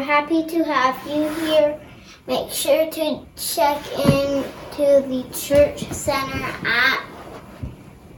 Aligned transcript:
We're 0.00 0.06
happy 0.06 0.46
to 0.46 0.64
have 0.64 1.06
you 1.06 1.28
here. 1.44 1.78
Make 2.26 2.50
sure 2.50 2.90
to 2.90 3.20
check 3.36 3.86
in 3.98 4.44
to 4.72 5.06
the 5.06 5.26
church 5.30 5.92
center 5.92 6.42
app. 6.64 7.04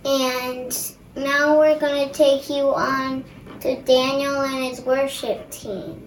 And 0.05 0.95
now 1.17 1.59
we're 1.59 1.81
going 1.81 2.07
to 2.07 2.15
take 2.15 2.49
you 2.49 2.73
on 2.73 3.25
to 3.63 3.83
Daniel 3.83 4.43
and 4.43 4.67
his 4.67 4.81
worship 4.83 5.51
team. 5.51 6.07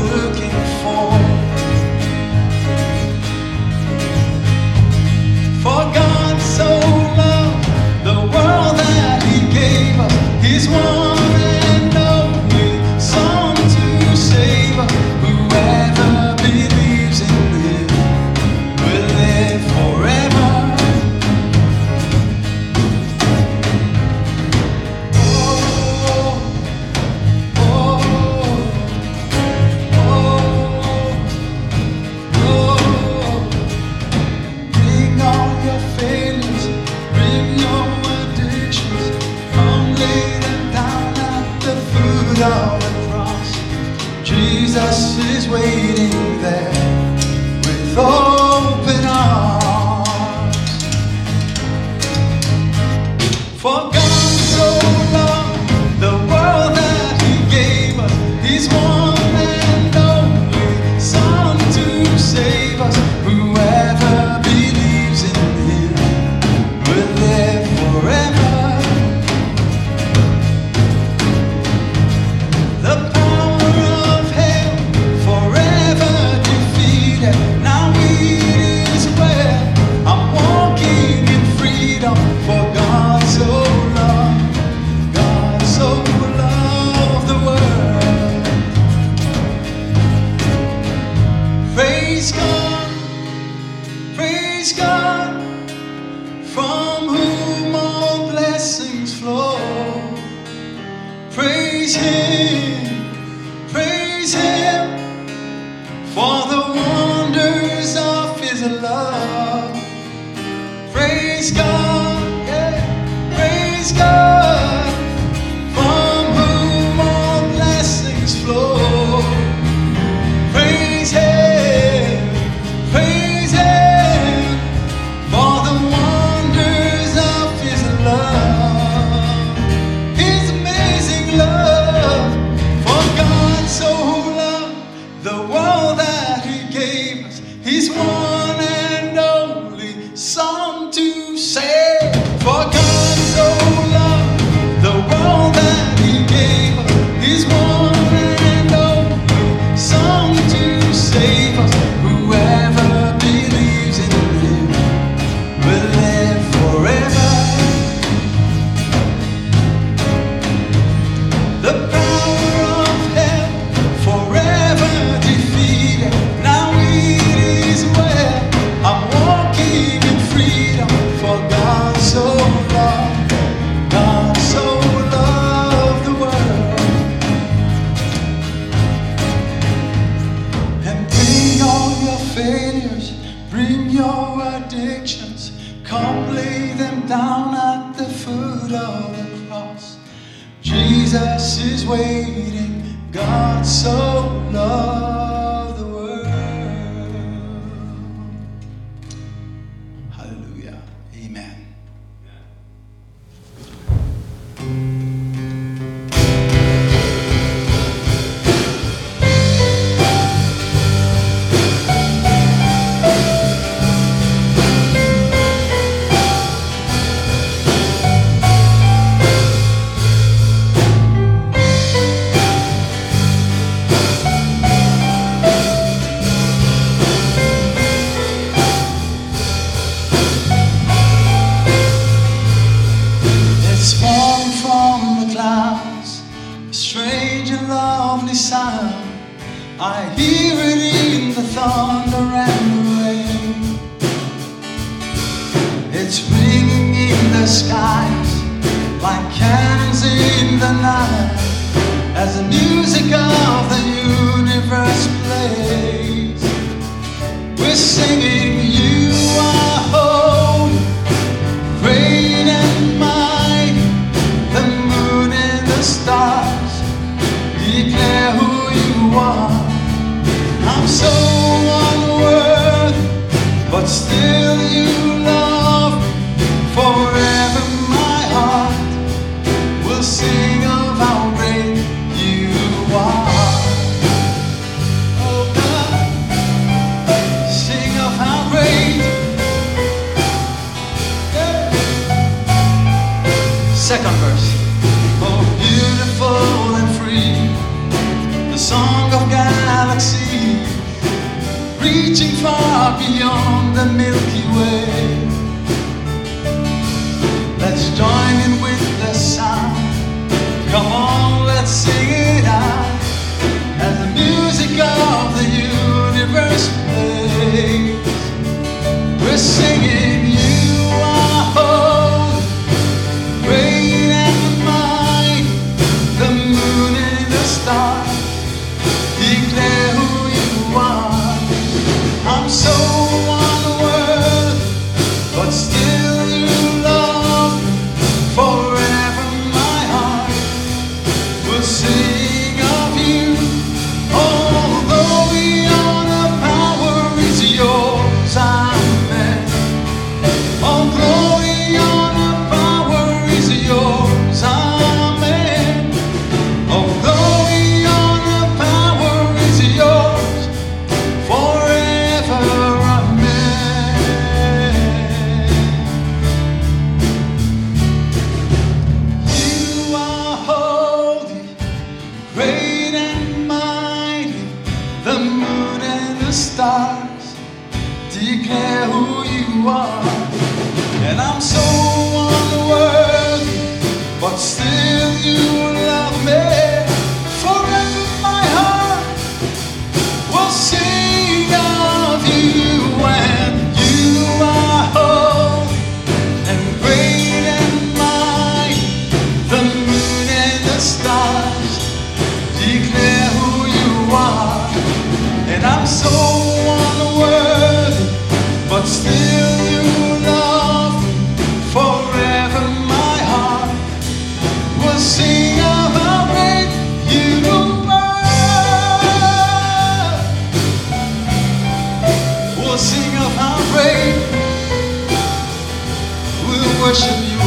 worship 426.91 427.23
you 427.23 427.39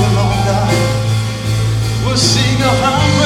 God. 0.48 0.72
We'll 2.02 2.16
sing 2.16 2.62
a 2.62 2.70
how 2.80 3.23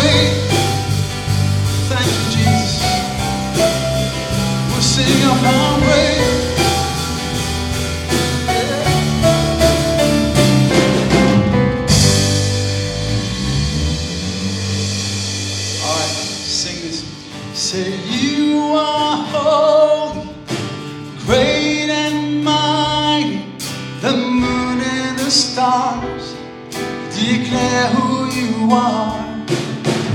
you 28.68 28.75
are. 28.75 29.18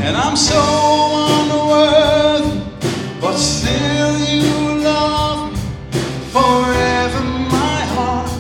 And 0.06 0.16
I'm 0.16 0.36
so 0.36 0.60
unworthy, 1.42 2.62
but 3.20 3.38
still 3.38 4.20
you 4.20 4.84
love 4.84 5.54
me. 5.54 5.60
Forever 6.32 7.22
my 7.22 7.80
heart 7.96 8.32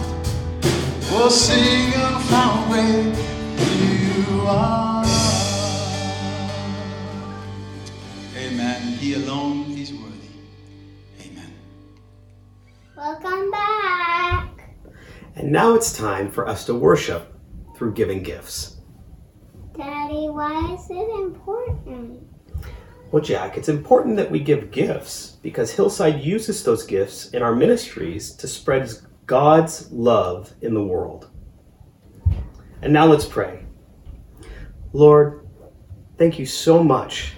will 1.11 1.29
sing 1.29 1.93
of 1.95 2.21
how 2.29 2.65
great 2.69 3.15
you 3.81 4.41
are. 4.41 5.05
Amen. 8.37 8.81
He 8.99 9.15
alone 9.15 9.71
is 9.71 9.93
worthy. 9.93 10.33
Amen. 11.25 11.53
Welcome 12.95 13.49
back. 13.51 14.75
And 15.35 15.51
now 15.51 15.73
it's 15.73 15.97
time 15.97 16.29
for 16.29 16.47
us 16.47 16.65
to 16.65 16.75
worship 16.75 17.33
through 17.75 17.93
giving 17.93 18.21
gifts. 18.21 18.72
Daddy, 19.75 20.29
why 20.29 20.73
is 20.73 20.87
it 20.91 21.09
important? 21.19 22.27
Well, 23.11 23.23
Jack, 23.23 23.57
it's 23.57 23.69
important 23.69 24.17
that 24.17 24.29
we 24.29 24.39
give 24.39 24.69
gifts 24.69 25.37
because 25.41 25.71
Hillside 25.71 26.21
uses 26.21 26.63
those 26.63 26.85
gifts 26.85 27.31
in 27.31 27.41
our 27.41 27.55
ministries 27.55 28.33
to 28.35 28.47
spread 28.47 28.91
God's 29.25 29.91
love 29.91 30.53
in 30.61 30.75
the 30.75 30.83
world. 30.83 31.29
And 32.83 32.93
now 32.93 33.05
let's 33.07 33.25
pray. 33.25 33.65
Lord, 34.93 35.47
thank 36.19 36.37
you 36.37 36.45
so 36.45 36.83
much 36.83 37.33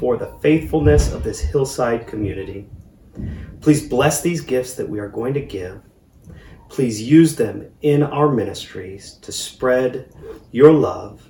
for 0.00 0.16
the 0.16 0.36
faithfulness 0.40 1.12
of 1.12 1.22
this 1.22 1.40
Hillside 1.40 2.08
community. 2.08 2.68
Please 3.60 3.88
bless 3.88 4.20
these 4.20 4.40
gifts 4.40 4.74
that 4.74 4.88
we 4.88 4.98
are 4.98 5.08
going 5.08 5.34
to 5.34 5.40
give. 5.40 5.80
Please 6.68 7.00
use 7.00 7.36
them 7.36 7.70
in 7.82 8.02
our 8.02 8.28
ministries 8.28 9.14
to 9.22 9.30
spread 9.30 10.12
your 10.50 10.72
love 10.72 11.27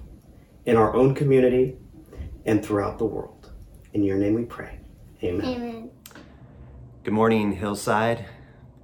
in 0.69 0.77
our 0.77 0.95
own 0.95 1.15
community 1.15 1.79
and 2.45 2.63
throughout 2.63 2.99
the 2.99 3.05
world. 3.07 3.51
In 3.95 4.03
your 4.03 4.19
name 4.19 4.35
we 4.35 4.45
pray. 4.45 4.79
Amen. 5.25 5.47
Amen. 5.47 5.91
Good 7.05 7.15
morning, 7.15 7.53
Hillside. 7.53 8.27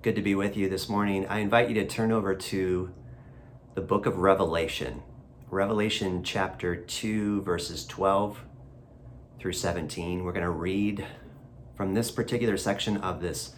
Good 0.00 0.14
to 0.16 0.22
be 0.22 0.34
with 0.34 0.56
you 0.56 0.70
this 0.70 0.88
morning. 0.88 1.26
I 1.26 1.40
invite 1.40 1.68
you 1.68 1.74
to 1.74 1.86
turn 1.86 2.10
over 2.10 2.34
to 2.34 2.90
the 3.74 3.82
book 3.82 4.06
of 4.06 4.16
Revelation, 4.16 5.02
Revelation 5.50 6.22
chapter 6.24 6.74
2, 6.74 7.42
verses 7.42 7.84
12 7.84 8.40
through 9.38 9.52
17. 9.52 10.24
We're 10.24 10.32
going 10.32 10.42
to 10.42 10.48
read 10.48 11.06
from 11.76 11.92
this 11.92 12.10
particular 12.10 12.56
section 12.56 12.96
of 12.96 13.20
this 13.20 13.56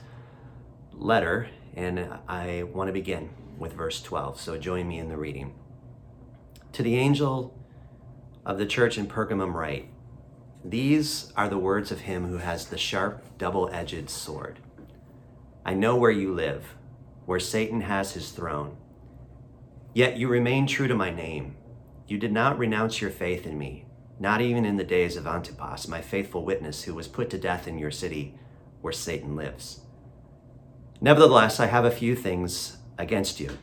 letter, 0.92 1.48
and 1.76 2.08
I 2.26 2.64
want 2.64 2.88
to 2.88 2.92
begin 2.92 3.30
with 3.56 3.74
verse 3.74 4.02
12. 4.02 4.40
So 4.40 4.58
join 4.58 4.88
me 4.88 4.98
in 4.98 5.10
the 5.10 5.16
reading. 5.16 5.54
To 6.72 6.82
the 6.82 6.96
angel 6.96 7.56
of 8.46 8.58
the 8.58 8.64
church 8.64 8.96
in 8.96 9.08
Pergamum, 9.08 9.52
write 9.52 9.88
These 10.64 11.32
are 11.36 11.48
the 11.48 11.58
words 11.58 11.90
of 11.90 12.02
him 12.02 12.28
who 12.28 12.38
has 12.38 12.66
the 12.66 12.78
sharp, 12.78 13.36
double 13.36 13.68
edged 13.70 14.08
sword. 14.08 14.60
I 15.64 15.74
know 15.74 15.96
where 15.96 16.12
you 16.12 16.32
live, 16.32 16.76
where 17.26 17.40
Satan 17.40 17.80
has 17.82 18.12
his 18.12 18.30
throne. 18.30 18.76
Yet 19.92 20.16
you 20.16 20.28
remain 20.28 20.68
true 20.68 20.86
to 20.86 20.94
my 20.94 21.10
name. 21.10 21.56
You 22.06 22.18
did 22.18 22.32
not 22.32 22.56
renounce 22.56 23.00
your 23.00 23.10
faith 23.10 23.46
in 23.46 23.58
me, 23.58 23.86
not 24.20 24.40
even 24.40 24.64
in 24.64 24.76
the 24.76 24.84
days 24.84 25.16
of 25.16 25.26
Antipas, 25.26 25.88
my 25.88 26.00
faithful 26.00 26.44
witness, 26.44 26.84
who 26.84 26.94
was 26.94 27.08
put 27.08 27.28
to 27.30 27.38
death 27.38 27.66
in 27.66 27.78
your 27.78 27.90
city 27.90 28.38
where 28.80 28.92
Satan 28.92 29.34
lives. 29.34 29.80
Nevertheless, 31.00 31.58
I 31.58 31.66
have 31.66 31.84
a 31.84 31.90
few 31.90 32.14
things 32.14 32.76
against 32.96 33.40
you. 33.40 33.58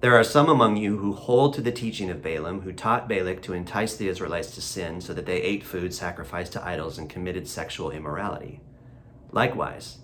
There 0.00 0.14
are 0.14 0.22
some 0.22 0.48
among 0.48 0.76
you 0.76 0.98
who 0.98 1.12
hold 1.12 1.54
to 1.54 1.60
the 1.60 1.72
teaching 1.72 2.08
of 2.08 2.22
Balaam, 2.22 2.60
who 2.60 2.72
taught 2.72 3.08
Balak 3.08 3.42
to 3.42 3.52
entice 3.52 3.96
the 3.96 4.06
Israelites 4.06 4.54
to 4.54 4.60
sin 4.60 5.00
so 5.00 5.12
that 5.12 5.26
they 5.26 5.42
ate 5.42 5.64
food 5.64 5.92
sacrificed 5.92 6.52
to 6.52 6.64
idols 6.64 6.98
and 6.98 7.10
committed 7.10 7.48
sexual 7.48 7.90
immorality. 7.90 8.60
Likewise, 9.32 9.98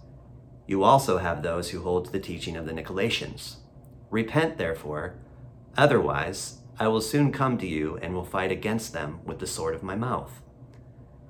you 0.66 0.82
also 0.82 1.18
have 1.18 1.42
those 1.42 1.70
who 1.70 1.82
hold 1.82 2.06
to 2.06 2.10
the 2.10 2.18
teaching 2.18 2.56
of 2.56 2.66
the 2.66 2.72
Nicolaitans. 2.72 3.58
Repent, 4.10 4.58
therefore, 4.58 5.14
otherwise 5.76 6.58
I 6.80 6.88
will 6.88 7.00
soon 7.00 7.30
come 7.30 7.56
to 7.58 7.66
you 7.66 7.96
and 8.02 8.14
will 8.14 8.24
fight 8.24 8.50
against 8.50 8.92
them 8.92 9.20
with 9.24 9.38
the 9.38 9.46
sword 9.46 9.76
of 9.76 9.84
my 9.84 9.94
mouth. 9.94 10.42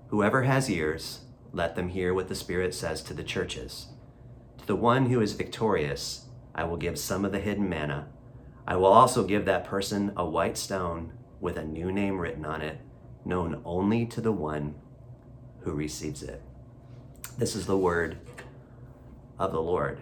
Whoever 0.09 0.45
has 0.45 0.71
ears, 0.71 1.21
let 1.53 1.77
them 1.77 1.91
hear 1.91 2.15
what 2.15 2.29
the 2.29 2.35
Spirit 2.35 2.73
says 2.73 3.03
to 3.03 3.13
the 3.13 3.25
churches. 3.25 3.89
To 4.57 4.67
the 4.67 4.75
one 4.75 5.11
who 5.11 5.21
is 5.21 5.35
victorious, 5.35 6.29
I 6.55 6.65
will 6.65 6.79
give 6.79 6.99
some 6.99 7.27
of 7.27 7.33
the 7.33 7.41
hidden 7.41 7.69
manna. 7.69 8.09
I 8.67 8.77
will 8.77 8.87
also 8.87 9.25
give 9.25 9.45
that 9.45 9.65
person 9.65 10.13
a 10.17 10.25
white 10.25 10.57
stone 10.57 11.13
with 11.41 11.59
a 11.59 11.65
new 11.65 11.93
name 11.93 12.19
written 12.19 12.47
on 12.47 12.63
it, 12.63 12.79
known 13.25 13.61
only 13.65 14.07
to 14.07 14.21
the 14.21 14.33
one 14.33 14.75
who 15.61 15.73
receives 15.73 16.23
it. 16.23 16.43
This 17.37 17.55
is 17.55 17.67
the 17.67 17.77
word 17.77 18.19
of 19.39 19.53
the 19.53 19.61
Lord. 19.61 20.01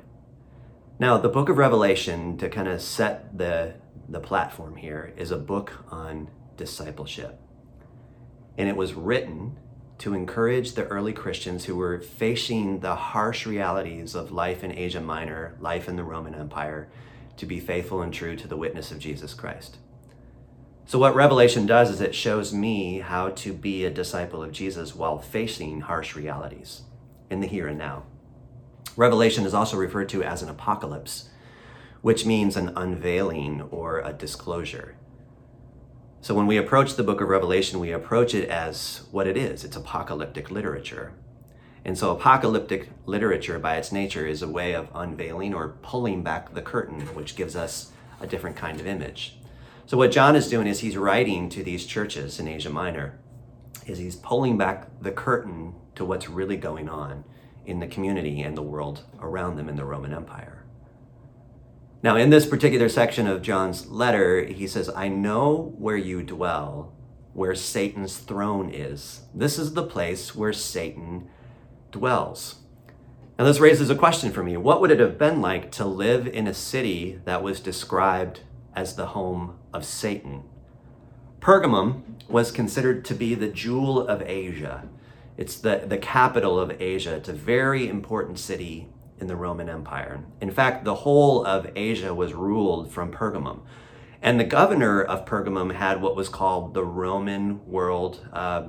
Now, 0.98 1.18
the 1.18 1.28
book 1.28 1.48
of 1.48 1.56
Revelation, 1.56 2.36
to 2.38 2.48
kind 2.48 2.68
of 2.68 2.80
set 2.80 3.36
the, 3.36 3.74
the 4.08 4.20
platform 4.20 4.76
here, 4.76 5.12
is 5.16 5.32
a 5.32 5.38
book 5.38 5.84
on 5.90 6.30
discipleship. 6.56 7.40
And 8.56 8.68
it 8.68 8.76
was 8.76 8.94
written 8.94 9.58
to 9.98 10.14
encourage 10.14 10.72
the 10.72 10.84
early 10.84 11.12
Christians 11.12 11.64
who 11.64 11.76
were 11.76 12.00
facing 12.00 12.80
the 12.80 12.94
harsh 12.94 13.46
realities 13.46 14.14
of 14.14 14.30
life 14.30 14.62
in 14.62 14.70
Asia 14.70 15.00
Minor, 15.00 15.56
life 15.58 15.88
in 15.88 15.96
the 15.96 16.04
Roman 16.04 16.34
Empire, 16.34 16.88
to 17.42 17.46
be 17.46 17.58
faithful 17.58 18.02
and 18.02 18.14
true 18.14 18.36
to 18.36 18.46
the 18.46 18.56
witness 18.56 18.92
of 18.92 19.00
Jesus 19.00 19.34
Christ. 19.34 19.78
So, 20.84 20.96
what 20.96 21.16
Revelation 21.16 21.66
does 21.66 21.90
is 21.90 22.00
it 22.00 22.14
shows 22.14 22.52
me 22.52 23.00
how 23.00 23.30
to 23.30 23.52
be 23.52 23.84
a 23.84 23.90
disciple 23.90 24.44
of 24.44 24.52
Jesus 24.52 24.94
while 24.94 25.18
facing 25.18 25.80
harsh 25.80 26.14
realities 26.14 26.82
in 27.30 27.40
the 27.40 27.48
here 27.48 27.66
and 27.66 27.76
now. 27.76 28.04
Revelation 28.96 29.44
is 29.44 29.54
also 29.54 29.76
referred 29.76 30.08
to 30.10 30.22
as 30.22 30.44
an 30.44 30.50
apocalypse, 30.50 31.30
which 32.00 32.24
means 32.24 32.56
an 32.56 32.74
unveiling 32.76 33.62
or 33.72 33.98
a 33.98 34.12
disclosure. 34.12 34.94
So 36.20 36.32
when 36.32 36.46
we 36.46 36.56
approach 36.56 36.94
the 36.94 37.02
book 37.02 37.20
of 37.20 37.28
Revelation, 37.28 37.80
we 37.80 37.90
approach 37.90 38.34
it 38.34 38.48
as 38.48 39.02
what 39.10 39.26
it 39.26 39.36
is 39.36 39.64
it's 39.64 39.74
apocalyptic 39.74 40.52
literature. 40.52 41.12
And 41.84 41.98
so, 41.98 42.12
apocalyptic 42.12 42.90
literature, 43.06 43.58
by 43.58 43.76
its 43.76 43.90
nature, 43.90 44.26
is 44.26 44.40
a 44.40 44.48
way 44.48 44.74
of 44.74 44.88
unveiling 44.94 45.52
or 45.52 45.76
pulling 45.82 46.22
back 46.22 46.54
the 46.54 46.62
curtain, 46.62 47.00
which 47.14 47.34
gives 47.34 47.56
us 47.56 47.90
a 48.20 48.26
different 48.26 48.56
kind 48.56 48.78
of 48.78 48.86
image. 48.86 49.36
So, 49.86 49.96
what 49.96 50.12
John 50.12 50.36
is 50.36 50.48
doing 50.48 50.68
is 50.68 50.80
he's 50.80 50.96
writing 50.96 51.48
to 51.48 51.64
these 51.64 51.84
churches 51.84 52.38
in 52.38 52.46
Asia 52.46 52.70
Minor, 52.70 53.18
is 53.84 53.98
he's 53.98 54.14
pulling 54.14 54.56
back 54.56 54.88
the 55.00 55.10
curtain 55.10 55.74
to 55.96 56.04
what's 56.04 56.28
really 56.28 56.56
going 56.56 56.88
on 56.88 57.24
in 57.66 57.80
the 57.80 57.86
community 57.86 58.42
and 58.42 58.56
the 58.56 58.62
world 58.62 59.04
around 59.20 59.56
them 59.56 59.68
in 59.68 59.76
the 59.76 59.84
Roman 59.84 60.12
Empire. 60.12 60.64
Now, 62.02 62.16
in 62.16 62.30
this 62.30 62.46
particular 62.46 62.88
section 62.88 63.26
of 63.26 63.42
John's 63.42 63.86
letter, 63.88 64.44
he 64.44 64.66
says, 64.66 64.88
I 64.88 65.08
know 65.08 65.74
where 65.78 65.96
you 65.96 66.22
dwell, 66.22 66.92
where 67.32 67.54
Satan's 67.54 68.18
throne 68.18 68.70
is. 68.72 69.22
This 69.32 69.58
is 69.58 69.74
the 69.74 69.86
place 69.86 70.34
where 70.34 70.52
Satan 70.52 71.28
dwells. 71.92 72.56
Now, 73.38 73.44
this 73.44 73.60
raises 73.60 73.88
a 73.88 73.94
question 73.94 74.32
for 74.32 74.42
me. 74.42 74.56
What 74.56 74.80
would 74.80 74.90
it 74.90 75.00
have 75.00 75.16
been 75.18 75.40
like 75.40 75.70
to 75.72 75.84
live 75.84 76.26
in 76.26 76.46
a 76.46 76.54
city 76.54 77.20
that 77.24 77.42
was 77.42 77.60
described 77.60 78.40
as 78.74 78.96
the 78.96 79.06
home 79.06 79.58
of 79.72 79.84
Satan? 79.84 80.42
Pergamum 81.40 82.02
was 82.28 82.50
considered 82.50 83.04
to 83.04 83.14
be 83.14 83.34
the 83.34 83.48
jewel 83.48 84.06
of 84.06 84.22
Asia. 84.22 84.88
It's 85.36 85.56
the, 85.56 85.84
the 85.86 85.98
capital 85.98 86.58
of 86.58 86.80
Asia. 86.80 87.14
It's 87.14 87.28
a 87.28 87.32
very 87.32 87.88
important 87.88 88.38
city 88.38 88.88
in 89.18 89.26
the 89.26 89.36
Roman 89.36 89.68
Empire. 89.68 90.24
In 90.40 90.50
fact, 90.50 90.84
the 90.84 90.96
whole 90.96 91.44
of 91.44 91.70
Asia 91.74 92.14
was 92.14 92.34
ruled 92.34 92.92
from 92.92 93.10
Pergamum. 93.10 93.60
And 94.20 94.38
the 94.38 94.44
governor 94.44 95.02
of 95.02 95.24
Pergamum 95.24 95.74
had 95.74 96.00
what 96.00 96.14
was 96.14 96.28
called 96.28 96.74
the 96.74 96.84
Roman 96.84 97.64
world, 97.66 98.24
uh, 98.32 98.68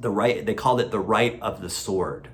the 0.00 0.10
right, 0.10 0.44
they 0.44 0.54
called 0.54 0.80
it 0.80 0.90
the 0.90 1.00
right 1.00 1.38
of 1.40 1.60
the 1.60 1.70
sword. 1.70 2.28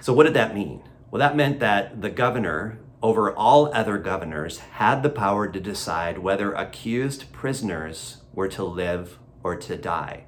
So, 0.00 0.12
what 0.12 0.24
did 0.24 0.34
that 0.34 0.54
mean? 0.54 0.82
Well, 1.10 1.20
that 1.20 1.36
meant 1.36 1.60
that 1.60 2.02
the 2.02 2.10
governor, 2.10 2.78
over 3.02 3.32
all 3.32 3.72
other 3.72 3.98
governors, 3.98 4.58
had 4.58 5.02
the 5.02 5.10
power 5.10 5.48
to 5.48 5.60
decide 5.60 6.18
whether 6.18 6.52
accused 6.52 7.32
prisoners 7.32 8.18
were 8.32 8.48
to 8.48 8.64
live 8.64 9.18
or 9.42 9.56
to 9.56 9.76
die. 9.76 10.24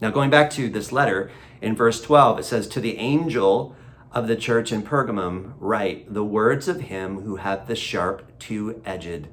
Now, 0.00 0.10
going 0.10 0.30
back 0.30 0.50
to 0.50 0.68
this 0.68 0.92
letter, 0.92 1.30
in 1.60 1.74
verse 1.74 2.00
12, 2.00 2.40
it 2.40 2.44
says, 2.44 2.68
To 2.68 2.80
the 2.80 2.98
angel 2.98 3.74
of 4.12 4.28
the 4.28 4.36
church 4.36 4.72
in 4.72 4.82
Pergamum 4.82 5.54
write 5.58 6.12
the 6.12 6.24
words 6.24 6.68
of 6.68 6.82
him 6.82 7.22
who 7.22 7.36
hath 7.36 7.66
the 7.66 7.76
sharp 7.76 8.38
two 8.38 8.80
edged 8.84 9.28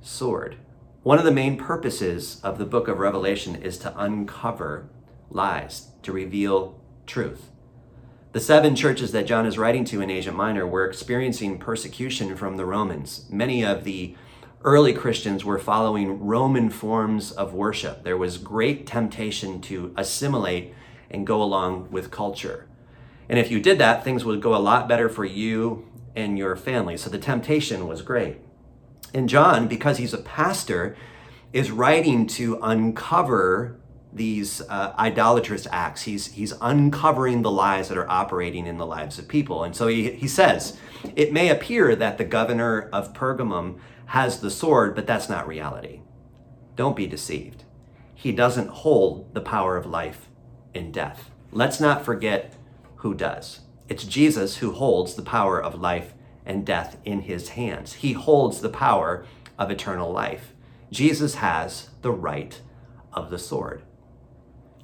sword. 0.00 0.56
One 1.02 1.18
of 1.18 1.24
the 1.24 1.30
main 1.30 1.56
purposes 1.56 2.40
of 2.42 2.58
the 2.58 2.64
book 2.64 2.88
of 2.88 2.98
Revelation 2.98 3.56
is 3.56 3.78
to 3.78 3.98
uncover 3.98 4.88
lies, 5.34 5.88
to 6.02 6.12
reveal 6.12 6.80
truth. 7.06 7.50
The 8.32 8.40
seven 8.40 8.74
churches 8.74 9.12
that 9.12 9.26
John 9.26 9.46
is 9.46 9.58
writing 9.58 9.84
to 9.86 10.00
in 10.00 10.10
Asia 10.10 10.32
Minor 10.32 10.66
were 10.66 10.86
experiencing 10.86 11.58
persecution 11.58 12.34
from 12.36 12.56
the 12.56 12.64
Romans. 12.64 13.26
Many 13.30 13.64
of 13.64 13.84
the 13.84 14.16
early 14.64 14.94
Christians 14.94 15.44
were 15.44 15.58
following 15.58 16.20
Roman 16.20 16.70
forms 16.70 17.30
of 17.30 17.52
worship. 17.52 18.02
There 18.02 18.16
was 18.16 18.38
great 18.38 18.86
temptation 18.86 19.60
to 19.62 19.92
assimilate 19.96 20.74
and 21.10 21.26
go 21.26 21.42
along 21.42 21.90
with 21.90 22.10
culture. 22.10 22.66
And 23.28 23.38
if 23.38 23.50
you 23.50 23.60
did 23.60 23.78
that, 23.78 24.02
things 24.02 24.24
would 24.24 24.40
go 24.40 24.54
a 24.54 24.58
lot 24.58 24.88
better 24.88 25.08
for 25.08 25.24
you 25.24 25.86
and 26.16 26.38
your 26.38 26.56
family. 26.56 26.96
So 26.96 27.10
the 27.10 27.18
temptation 27.18 27.86
was 27.86 28.02
great. 28.02 28.38
And 29.12 29.28
John, 29.28 29.68
because 29.68 29.98
he's 29.98 30.14
a 30.14 30.18
pastor, 30.18 30.96
is 31.52 31.70
writing 31.70 32.26
to 32.26 32.58
uncover 32.62 33.78
these 34.14 34.60
uh, 34.62 34.94
idolatrous 34.98 35.66
acts. 35.70 36.02
He's, 36.02 36.28
he's 36.28 36.54
uncovering 36.60 37.42
the 37.42 37.50
lies 37.50 37.88
that 37.88 37.98
are 37.98 38.08
operating 38.08 38.66
in 38.66 38.78
the 38.78 38.86
lives 38.86 39.18
of 39.18 39.28
people. 39.28 39.64
And 39.64 39.74
so 39.74 39.88
he, 39.88 40.12
he 40.12 40.28
says, 40.28 40.78
It 41.16 41.32
may 41.32 41.48
appear 41.48 41.96
that 41.96 42.16
the 42.16 42.24
governor 42.24 42.88
of 42.92 43.12
Pergamum 43.12 43.78
has 44.06 44.40
the 44.40 44.50
sword, 44.50 44.94
but 44.94 45.06
that's 45.06 45.28
not 45.28 45.48
reality. 45.48 46.00
Don't 46.76 46.96
be 46.96 47.06
deceived. 47.06 47.64
He 48.14 48.32
doesn't 48.32 48.68
hold 48.68 49.34
the 49.34 49.40
power 49.40 49.76
of 49.76 49.84
life 49.84 50.28
and 50.74 50.94
death. 50.94 51.30
Let's 51.50 51.80
not 51.80 52.04
forget 52.04 52.54
who 52.96 53.14
does. 53.14 53.60
It's 53.88 54.04
Jesus 54.04 54.58
who 54.58 54.72
holds 54.72 55.14
the 55.14 55.22
power 55.22 55.62
of 55.62 55.80
life 55.80 56.14
and 56.46 56.64
death 56.64 56.96
in 57.04 57.22
his 57.22 57.50
hands. 57.50 57.94
He 57.94 58.12
holds 58.12 58.60
the 58.60 58.68
power 58.68 59.26
of 59.58 59.70
eternal 59.70 60.10
life. 60.10 60.52
Jesus 60.90 61.36
has 61.36 61.90
the 62.02 62.12
right 62.12 62.60
of 63.12 63.30
the 63.30 63.38
sword. 63.38 63.82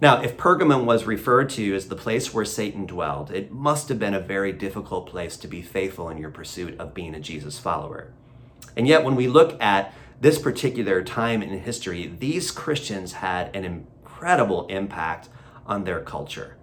Now, 0.00 0.23
if 0.23 0.38
Pergamum 0.38 0.87
was 0.87 1.04
referred 1.04 1.50
to 1.50 1.75
as 1.75 1.88
the 1.88 1.97
place 1.97 2.33
where 2.33 2.47
Satan 2.47 2.87
dwelled, 2.87 3.30
it 3.30 3.52
must 3.52 3.90
have 3.90 3.99
been 3.99 4.14
a 4.14 4.21
very 4.21 4.50
difficult 4.50 5.07
place 5.07 5.37
to 5.37 5.47
be 5.47 5.61
faithful 5.61 6.09
in 6.09 6.16
your 6.16 6.30
pursuit 6.30 6.78
of 6.80 6.95
being 6.95 7.14
a 7.14 7.21
Jesus 7.21 7.59
follower. 7.59 8.14
And 8.78 8.88
yet, 8.88 9.04
when 9.04 9.14
we 9.14 9.28
look 9.28 9.61
at 9.62 9.92
this 10.19 10.38
particular 10.38 11.02
time 11.02 11.42
in 11.42 11.50
history, 11.59 12.07
these 12.19 12.50
Christians 12.50 13.12
had 13.14 13.54
an 13.54 13.66
incredible 13.66 14.66
impact 14.69 15.28
on 15.66 15.85
their 15.85 16.00
culture. 16.00 16.57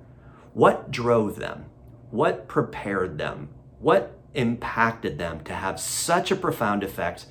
What 0.54 0.90
drove 0.90 1.36
them? 1.36 1.66
What 2.10 2.48
prepared 2.48 3.20
them? 3.20 3.50
What 3.80 4.18
impacted 4.34 5.20
them 5.20 5.44
to 5.44 5.54
have 5.54 5.80
such 5.80 6.32
a 6.32 6.36
profound 6.36 6.84
effect 6.84 7.28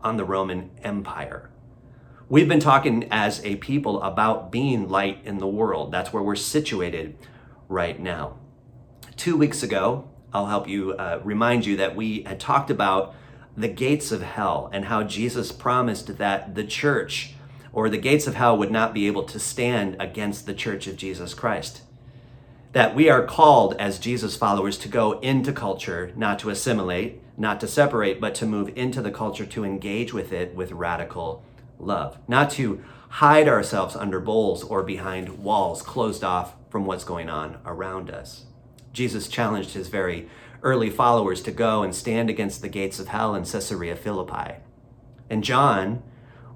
on 0.00 0.16
the 0.16 0.24
Roman 0.24 0.70
Empire? 0.82 1.50
We've 2.34 2.48
been 2.48 2.58
talking 2.58 3.06
as 3.12 3.44
a 3.44 3.54
people 3.54 4.02
about 4.02 4.50
being 4.50 4.88
light 4.88 5.20
in 5.24 5.38
the 5.38 5.46
world. 5.46 5.92
That's 5.92 6.12
where 6.12 6.20
we're 6.20 6.34
situated 6.34 7.16
right 7.68 7.96
now. 7.96 8.38
Two 9.14 9.36
weeks 9.36 9.62
ago, 9.62 10.08
I'll 10.32 10.46
help 10.46 10.66
you 10.66 10.94
uh, 10.94 11.20
remind 11.22 11.64
you 11.64 11.76
that 11.76 11.94
we 11.94 12.24
had 12.24 12.40
talked 12.40 12.72
about 12.72 13.14
the 13.56 13.68
gates 13.68 14.10
of 14.10 14.22
hell 14.22 14.68
and 14.72 14.86
how 14.86 15.04
Jesus 15.04 15.52
promised 15.52 16.18
that 16.18 16.56
the 16.56 16.64
church 16.64 17.34
or 17.72 17.88
the 17.88 17.98
gates 17.98 18.26
of 18.26 18.34
hell 18.34 18.58
would 18.58 18.72
not 18.72 18.92
be 18.92 19.06
able 19.06 19.22
to 19.22 19.38
stand 19.38 19.96
against 20.00 20.44
the 20.44 20.54
church 20.54 20.88
of 20.88 20.96
Jesus 20.96 21.34
Christ. 21.34 21.82
That 22.72 22.96
we 22.96 23.08
are 23.08 23.24
called 23.24 23.76
as 23.76 24.00
Jesus 24.00 24.34
followers 24.34 24.76
to 24.78 24.88
go 24.88 25.20
into 25.20 25.52
culture, 25.52 26.10
not 26.16 26.40
to 26.40 26.50
assimilate, 26.50 27.22
not 27.38 27.60
to 27.60 27.68
separate, 27.68 28.20
but 28.20 28.34
to 28.34 28.44
move 28.44 28.72
into 28.74 29.00
the 29.00 29.12
culture 29.12 29.46
to 29.46 29.64
engage 29.64 30.12
with 30.12 30.32
it 30.32 30.56
with 30.56 30.72
radical 30.72 31.44
love, 31.84 32.18
not 32.26 32.50
to 32.50 32.82
hide 33.08 33.48
ourselves 33.48 33.94
under 33.94 34.18
bowls 34.18 34.64
or 34.64 34.82
behind 34.82 35.38
walls 35.38 35.82
closed 35.82 36.24
off 36.24 36.54
from 36.68 36.84
what's 36.84 37.04
going 37.04 37.30
on 37.30 37.58
around 37.64 38.10
us. 38.10 38.46
Jesus 38.92 39.28
challenged 39.28 39.74
his 39.74 39.88
very 39.88 40.28
early 40.62 40.90
followers 40.90 41.42
to 41.42 41.52
go 41.52 41.82
and 41.82 41.94
stand 41.94 42.30
against 42.30 42.62
the 42.62 42.68
gates 42.68 42.98
of 42.98 43.08
hell 43.08 43.34
in 43.34 43.44
Caesarea 43.44 43.94
Philippi. 43.94 44.54
And 45.28 45.44
John, 45.44 46.02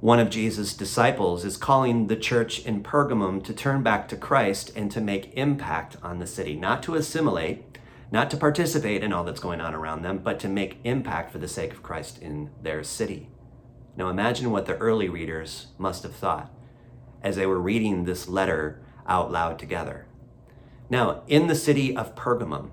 one 0.00 0.18
of 0.18 0.30
Jesus' 0.30 0.74
disciples, 0.74 1.44
is 1.44 1.56
calling 1.56 2.06
the 2.06 2.16
church 2.16 2.64
in 2.64 2.82
Pergamum 2.82 3.44
to 3.44 3.52
turn 3.52 3.82
back 3.82 4.08
to 4.08 4.16
Christ 4.16 4.72
and 4.74 4.90
to 4.90 5.00
make 5.00 5.36
impact 5.36 5.96
on 6.02 6.18
the 6.18 6.26
city, 6.26 6.56
not 6.56 6.82
to 6.84 6.94
assimilate, 6.94 7.78
not 8.10 8.30
to 8.30 8.36
participate 8.36 9.04
in 9.04 9.12
all 9.12 9.24
that's 9.24 9.40
going 9.40 9.60
on 9.60 9.74
around 9.74 10.02
them, 10.02 10.18
but 10.18 10.40
to 10.40 10.48
make 10.48 10.80
impact 10.84 11.30
for 11.30 11.38
the 11.38 11.48
sake 11.48 11.72
of 11.72 11.82
Christ 11.82 12.20
in 12.22 12.50
their 12.62 12.82
city. 12.82 13.28
Now 13.98 14.10
imagine 14.10 14.52
what 14.52 14.66
the 14.66 14.76
early 14.76 15.08
readers 15.08 15.66
must 15.76 16.04
have 16.04 16.14
thought 16.14 16.54
as 17.20 17.34
they 17.34 17.46
were 17.46 17.60
reading 17.60 18.04
this 18.04 18.28
letter 18.28 18.80
out 19.08 19.32
loud 19.32 19.58
together. 19.58 20.06
Now, 20.88 21.22
in 21.26 21.48
the 21.48 21.56
city 21.56 21.96
of 21.96 22.14
Pergamum, 22.14 22.70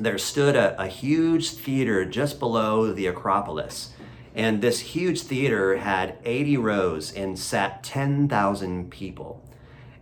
there 0.00 0.18
stood 0.18 0.56
a, 0.56 0.80
a 0.82 0.88
huge 0.88 1.50
theater 1.50 2.04
just 2.04 2.40
below 2.40 2.92
the 2.92 3.06
Acropolis. 3.06 3.92
And 4.34 4.60
this 4.60 4.80
huge 4.80 5.22
theater 5.22 5.76
had 5.76 6.18
80 6.24 6.56
rows 6.56 7.12
and 7.12 7.38
sat 7.38 7.84
10,000 7.84 8.90
people. 8.90 9.44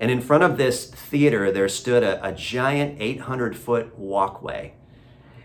And 0.00 0.10
in 0.10 0.22
front 0.22 0.42
of 0.42 0.56
this 0.56 0.86
theater, 0.86 1.52
there 1.52 1.68
stood 1.68 2.02
a, 2.02 2.26
a 2.26 2.32
giant 2.32 2.96
800 2.98 3.58
foot 3.58 3.98
walkway. 3.98 4.72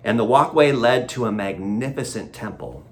And 0.06 0.18
the 0.18 0.24
walkway 0.24 0.72
led 0.72 1.10
to 1.10 1.26
a 1.26 1.34
magnificent 1.34 2.32
temple. 2.32 2.86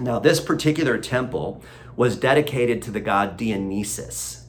Now, 0.00 0.18
this 0.18 0.40
particular 0.40 0.98
temple 0.98 1.62
was 1.96 2.16
dedicated 2.16 2.82
to 2.82 2.90
the 2.90 3.00
god 3.00 3.36
Dionysus. 3.36 4.46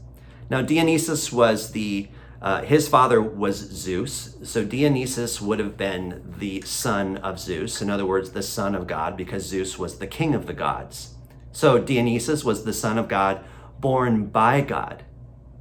Now, 0.50 0.62
Dionysus 0.62 1.32
was 1.32 1.72
the 1.72 2.10
uh, 2.40 2.62
his 2.62 2.88
father 2.88 3.20
was 3.20 3.58
Zeus, 3.58 4.38
so 4.44 4.64
Dionysus 4.64 5.42
would 5.42 5.58
have 5.58 5.76
been 5.76 6.36
the 6.38 6.62
son 6.62 7.18
of 7.18 7.40
Zeus, 7.40 7.82
in 7.82 7.90
other 7.90 8.06
words, 8.06 8.30
the 8.30 8.44
son 8.44 8.76
of 8.76 8.86
God, 8.86 9.18
because 9.18 9.44
Zeus 9.44 9.80
was 9.80 9.98
the 9.98 10.06
king 10.06 10.36
of 10.36 10.46
the 10.46 10.54
gods. 10.54 11.16
So 11.52 11.80
Dionysus 11.80 12.44
was 12.44 12.64
the 12.64 12.74
son 12.74 13.00
of 13.00 13.08
God, 13.08 13.44
born 13.80 14.28
by 14.28 14.62
God. 14.62 15.04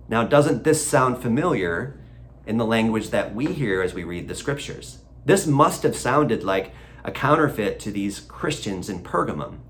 Now, 0.08 0.24
doesn't 0.24 0.64
this 0.64 0.86
sound 0.86 1.22
familiar 1.22 1.98
in 2.46 2.58
the 2.58 2.66
language 2.66 3.08
that 3.08 3.34
we 3.34 3.46
hear 3.46 3.80
as 3.80 3.94
we 3.94 4.04
read 4.04 4.28
the 4.28 4.34
scriptures? 4.34 4.98
This 5.24 5.46
must 5.46 5.82
have 5.82 5.96
sounded 5.96 6.44
like 6.44 6.72
a 7.02 7.10
counterfeit 7.10 7.80
to 7.80 7.90
these 7.90 8.20
Christians 8.20 8.90
in 8.90 9.02
Pergamum. 9.02 9.60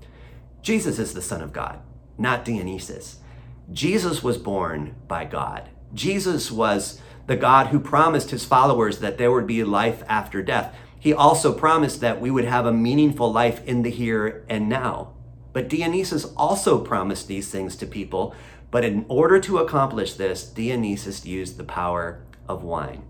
Jesus 0.61 0.99
is 0.99 1.13
the 1.13 1.21
Son 1.21 1.41
of 1.41 1.53
God, 1.53 1.79
not 2.17 2.43
Dionysus. 2.43 3.19
Jesus 3.71 4.23
was 4.23 4.37
born 4.37 4.95
by 5.07 5.25
God. 5.25 5.69
Jesus 5.93 6.51
was 6.51 7.01
the 7.27 7.35
God 7.35 7.67
who 7.67 7.79
promised 7.79 8.31
his 8.31 8.45
followers 8.45 8.99
that 8.99 9.17
there 9.17 9.31
would 9.31 9.47
be 9.47 9.63
life 9.63 10.03
after 10.07 10.41
death. 10.41 10.75
He 10.99 11.13
also 11.13 11.53
promised 11.53 12.01
that 12.01 12.19
we 12.19 12.31
would 12.31 12.45
have 12.45 12.65
a 12.65 12.71
meaningful 12.71 13.31
life 13.31 13.65
in 13.65 13.83
the 13.83 13.89
here 13.89 14.45
and 14.49 14.67
now. 14.67 15.13
But 15.53 15.69
Dionysus 15.69 16.25
also 16.35 16.79
promised 16.79 17.27
these 17.27 17.49
things 17.49 17.75
to 17.77 17.85
people, 17.85 18.35
but 18.71 18.85
in 18.85 19.05
order 19.07 19.39
to 19.41 19.57
accomplish 19.59 20.13
this, 20.13 20.43
Dionysus 20.43 21.25
used 21.25 21.57
the 21.57 21.63
power 21.63 22.25
of 22.47 22.63
wine. 22.63 23.03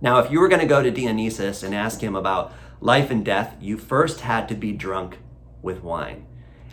Now, 0.00 0.18
if 0.18 0.30
you 0.30 0.40
were 0.40 0.48
going 0.48 0.60
to 0.60 0.66
go 0.66 0.82
to 0.82 0.90
Dionysus 0.90 1.62
and 1.62 1.74
ask 1.74 2.00
him 2.00 2.14
about 2.14 2.52
life 2.80 3.10
and 3.10 3.24
death, 3.24 3.56
you 3.60 3.78
first 3.78 4.20
had 4.20 4.48
to 4.48 4.54
be 4.54 4.72
drunk 4.72 5.18
with 5.62 5.82
wine. 5.82 6.25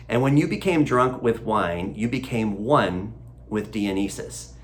And 0.08 0.22
when 0.22 0.36
you 0.36 0.46
became 0.46 0.84
drunk 0.84 1.22
with 1.22 1.42
wine, 1.42 1.94
you 1.96 2.08
became 2.08 2.64
one 2.64 3.14
with 3.48 3.72
Dionysus 3.72 4.54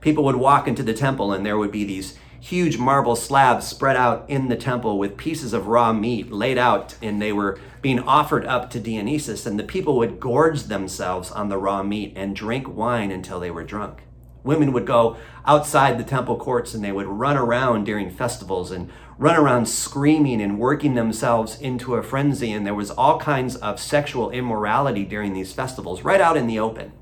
people 0.00 0.24
would 0.24 0.36
walk 0.36 0.68
into 0.68 0.82
the 0.82 0.94
temple 0.94 1.32
and 1.32 1.44
there 1.44 1.58
would 1.58 1.72
be 1.72 1.84
these 1.84 2.18
huge 2.40 2.78
marble 2.78 3.16
slabs 3.16 3.66
spread 3.66 3.96
out 3.96 4.24
in 4.28 4.48
the 4.48 4.56
temple 4.56 4.96
with 4.96 5.16
pieces 5.16 5.52
of 5.52 5.66
raw 5.66 5.92
meat 5.92 6.30
laid 6.30 6.56
out 6.56 6.94
and 7.02 7.20
they 7.20 7.32
were 7.32 7.58
being 7.82 7.98
offered 8.00 8.46
up 8.46 8.70
to 8.70 8.78
Dionysus 8.78 9.44
and 9.44 9.58
the 9.58 9.64
people 9.64 9.96
would 9.96 10.20
gorge 10.20 10.64
themselves 10.64 11.30
on 11.32 11.48
the 11.48 11.58
raw 11.58 11.82
meat 11.82 12.12
and 12.14 12.36
drink 12.36 12.68
wine 12.68 13.10
until 13.10 13.40
they 13.40 13.50
were 13.50 13.64
drunk. 13.64 14.02
Women 14.44 14.72
would 14.72 14.86
go 14.86 15.16
outside 15.44 15.98
the 15.98 16.04
temple 16.04 16.36
courts 16.36 16.74
and 16.74 16.84
they 16.84 16.92
would 16.92 17.06
run 17.06 17.36
around 17.36 17.84
during 17.84 18.08
festivals 18.08 18.70
and 18.70 18.88
run 19.18 19.36
around 19.36 19.66
screaming 19.66 20.40
and 20.40 20.58
working 20.60 20.94
themselves 20.94 21.60
into 21.60 21.96
a 21.96 22.02
frenzy 22.02 22.52
and 22.52 22.64
there 22.64 22.74
was 22.74 22.90
all 22.92 23.18
kinds 23.18 23.56
of 23.56 23.80
sexual 23.80 24.30
immorality 24.30 25.04
during 25.04 25.32
these 25.32 25.52
festivals 25.52 26.02
right 26.02 26.20
out 26.20 26.36
in 26.36 26.46
the 26.46 26.58
open. 26.58 26.92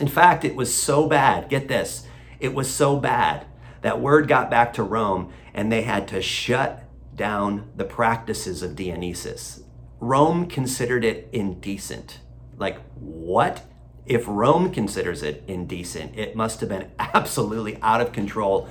In 0.00 0.08
fact, 0.08 0.44
it 0.44 0.56
was 0.56 0.74
so 0.74 1.06
bad, 1.06 1.50
get 1.50 1.68
this, 1.68 2.06
it 2.40 2.54
was 2.54 2.72
so 2.72 2.96
bad 2.96 3.46
that 3.82 4.00
word 4.00 4.26
got 4.26 4.50
back 4.50 4.72
to 4.72 4.82
Rome 4.82 5.30
and 5.52 5.70
they 5.70 5.82
had 5.82 6.08
to 6.08 6.22
shut 6.22 6.82
down 7.14 7.70
the 7.76 7.84
practices 7.84 8.62
of 8.62 8.74
Dionysus. 8.74 9.62
Rome 10.00 10.46
considered 10.46 11.04
it 11.04 11.28
indecent. 11.32 12.20
Like, 12.56 12.78
what? 12.94 13.62
If 14.06 14.24
Rome 14.26 14.70
considers 14.70 15.22
it 15.22 15.44
indecent, 15.46 16.18
it 16.18 16.34
must 16.34 16.60
have 16.60 16.68
been 16.68 16.90
absolutely 16.98 17.78
out 17.82 18.00
of 18.00 18.12
control 18.12 18.68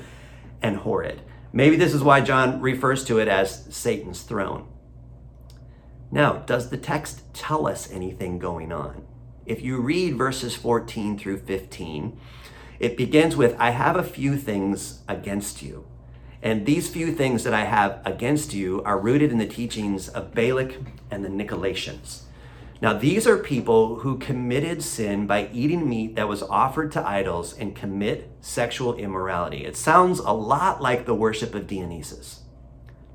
and 0.61 0.77
horrid. 0.77 1.21
Maybe 1.55 1.75
this 1.75 1.93
is 1.93 2.03
why 2.03 2.21
John 2.21 2.59
refers 2.61 3.05
to 3.05 3.19
it 3.19 3.27
as 3.27 3.65
Satan's 3.73 4.23
throne. 4.23 4.67
Now, 6.11 6.37
does 6.47 6.69
the 6.69 6.77
text 6.77 7.31
tell 7.33 7.67
us 7.67 7.91
anything 7.91 8.39
going 8.39 8.71
on? 8.71 9.05
If 9.45 9.61
you 9.61 9.79
read 9.79 10.17
verses 10.17 10.55
14 10.55 11.17
through 11.17 11.39
15, 11.39 12.19
it 12.79 12.97
begins 12.97 13.35
with, 13.35 13.55
I 13.59 13.69
have 13.69 13.95
a 13.95 14.03
few 14.03 14.35
things 14.35 15.01
against 15.07 15.61
you. 15.61 15.85
And 16.41 16.65
these 16.65 16.89
few 16.89 17.13
things 17.13 17.43
that 17.43 17.53
I 17.53 17.65
have 17.65 18.01
against 18.03 18.53
you 18.53 18.81
are 18.83 18.99
rooted 18.99 19.31
in 19.31 19.37
the 19.37 19.45
teachings 19.45 20.09
of 20.09 20.33
Balak 20.33 20.77
and 21.11 21.23
the 21.23 21.29
Nicolaitans. 21.29 22.22
Now, 22.83 22.91
these 22.91 23.25
are 23.27 23.37
people 23.37 23.99
who 23.99 24.17
committed 24.17 24.83
sin 24.83 25.25
by 25.25 25.47
eating 25.53 25.87
meat 25.87 26.17
that 26.17 26.27
was 26.27 26.43
offered 26.43 26.91
to 26.91 27.07
idols 27.07 27.57
and 27.57 27.73
commit 27.73 28.29
sexual 28.41 28.95
immorality. 28.95 29.63
It 29.63 29.77
sounds 29.77 30.19
a 30.19 30.31
lot 30.31 30.81
like 30.81 31.05
the 31.05 31.15
worship 31.15 31.55
of 31.55 31.65
Dionysus. 31.65 32.41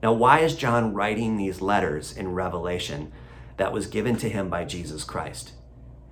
Now, 0.02 0.14
why 0.14 0.38
is 0.38 0.56
John 0.56 0.94
writing 0.94 1.36
these 1.36 1.60
letters 1.60 2.16
in 2.16 2.32
Revelation 2.32 3.12
that 3.58 3.70
was 3.70 3.88
given 3.88 4.16
to 4.16 4.30
him 4.30 4.48
by 4.48 4.64
Jesus 4.64 5.04
Christ? 5.04 5.52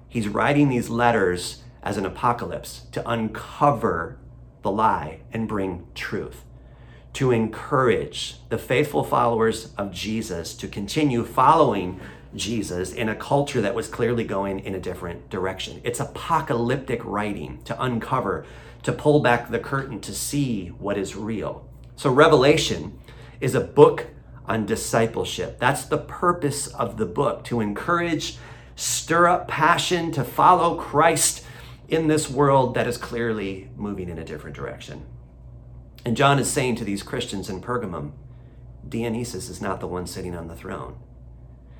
He's 0.07 0.29
writing 0.29 0.69
these 0.69 0.91
letters 0.91 1.63
as 1.83 1.97
an 1.97 2.05
apocalypse 2.05 2.83
to 2.93 3.09
uncover 3.09 4.19
the 4.61 4.71
lie 4.71 5.21
and 5.33 5.49
bring 5.49 5.87
truth, 5.95 6.45
to 7.15 7.31
encourage 7.31 8.37
the 8.51 8.59
faithful 8.59 9.03
followers 9.03 9.73
of 9.79 9.93
Jesus 9.93 10.53
to 10.57 10.69
continue 10.69 11.25
following 11.25 11.99
Jesus 12.37 12.93
in 12.93 13.09
a 13.09 13.15
culture 13.15 13.61
that 13.61 13.75
was 13.75 13.89
clearly 13.89 14.25
going 14.25 14.61
in 14.61 14.75
a 14.75 14.81
different 14.81 15.31
direction. 15.31 15.81
It's 15.85 16.01
apocalyptic 16.01 17.05
writing 17.05 17.63
to 17.65 17.83
uncover, 17.83 18.45
to 18.83 18.93
pull 18.93 19.21
back 19.21 19.51
the 19.51 19.59
curtain 19.59 20.01
to 20.03 20.15
see 20.15 20.69
what 20.69 20.99
is 20.99 21.17
real. 21.17 21.69
So, 21.97 22.11
Revelation 22.11 22.99
is 23.41 23.55
a 23.55 23.61
book 23.61 24.09
on 24.47 24.67
discipleship. 24.67 25.59
That's 25.59 25.85
the 25.85 25.99
purpose 25.99 26.67
of 26.69 26.97
the 26.97 27.07
book 27.07 27.45
to 27.45 27.61
encourage, 27.61 28.39
stir 28.77 29.27
up 29.27 29.49
passion 29.49 30.13
to 30.13 30.25
follow 30.25 30.77
Christ 30.77 31.45
in 31.89 32.09
this 32.09 32.31
world 32.31 32.75
that 32.75 32.87
is 32.87 32.99
clearly 32.99 33.71
moving 33.77 34.09
in 34.09 34.19
a 34.19 34.25
different 34.25 34.57
direction. 34.57 35.05
And 36.05 36.17
John 36.17 36.39
is 36.39 36.51
saying 36.51 36.77
to 36.77 36.85
these 36.85 37.03
Christians 37.03 37.49
in 37.49 37.61
Pergamum, 37.61 38.13
Dionysus 38.89 39.49
is 39.49 39.61
not 39.61 39.81
the 39.81 39.89
one 39.89 40.07
sitting 40.07 40.37
on 40.37 40.49
the 40.49 40.55
throne. 40.55 40.97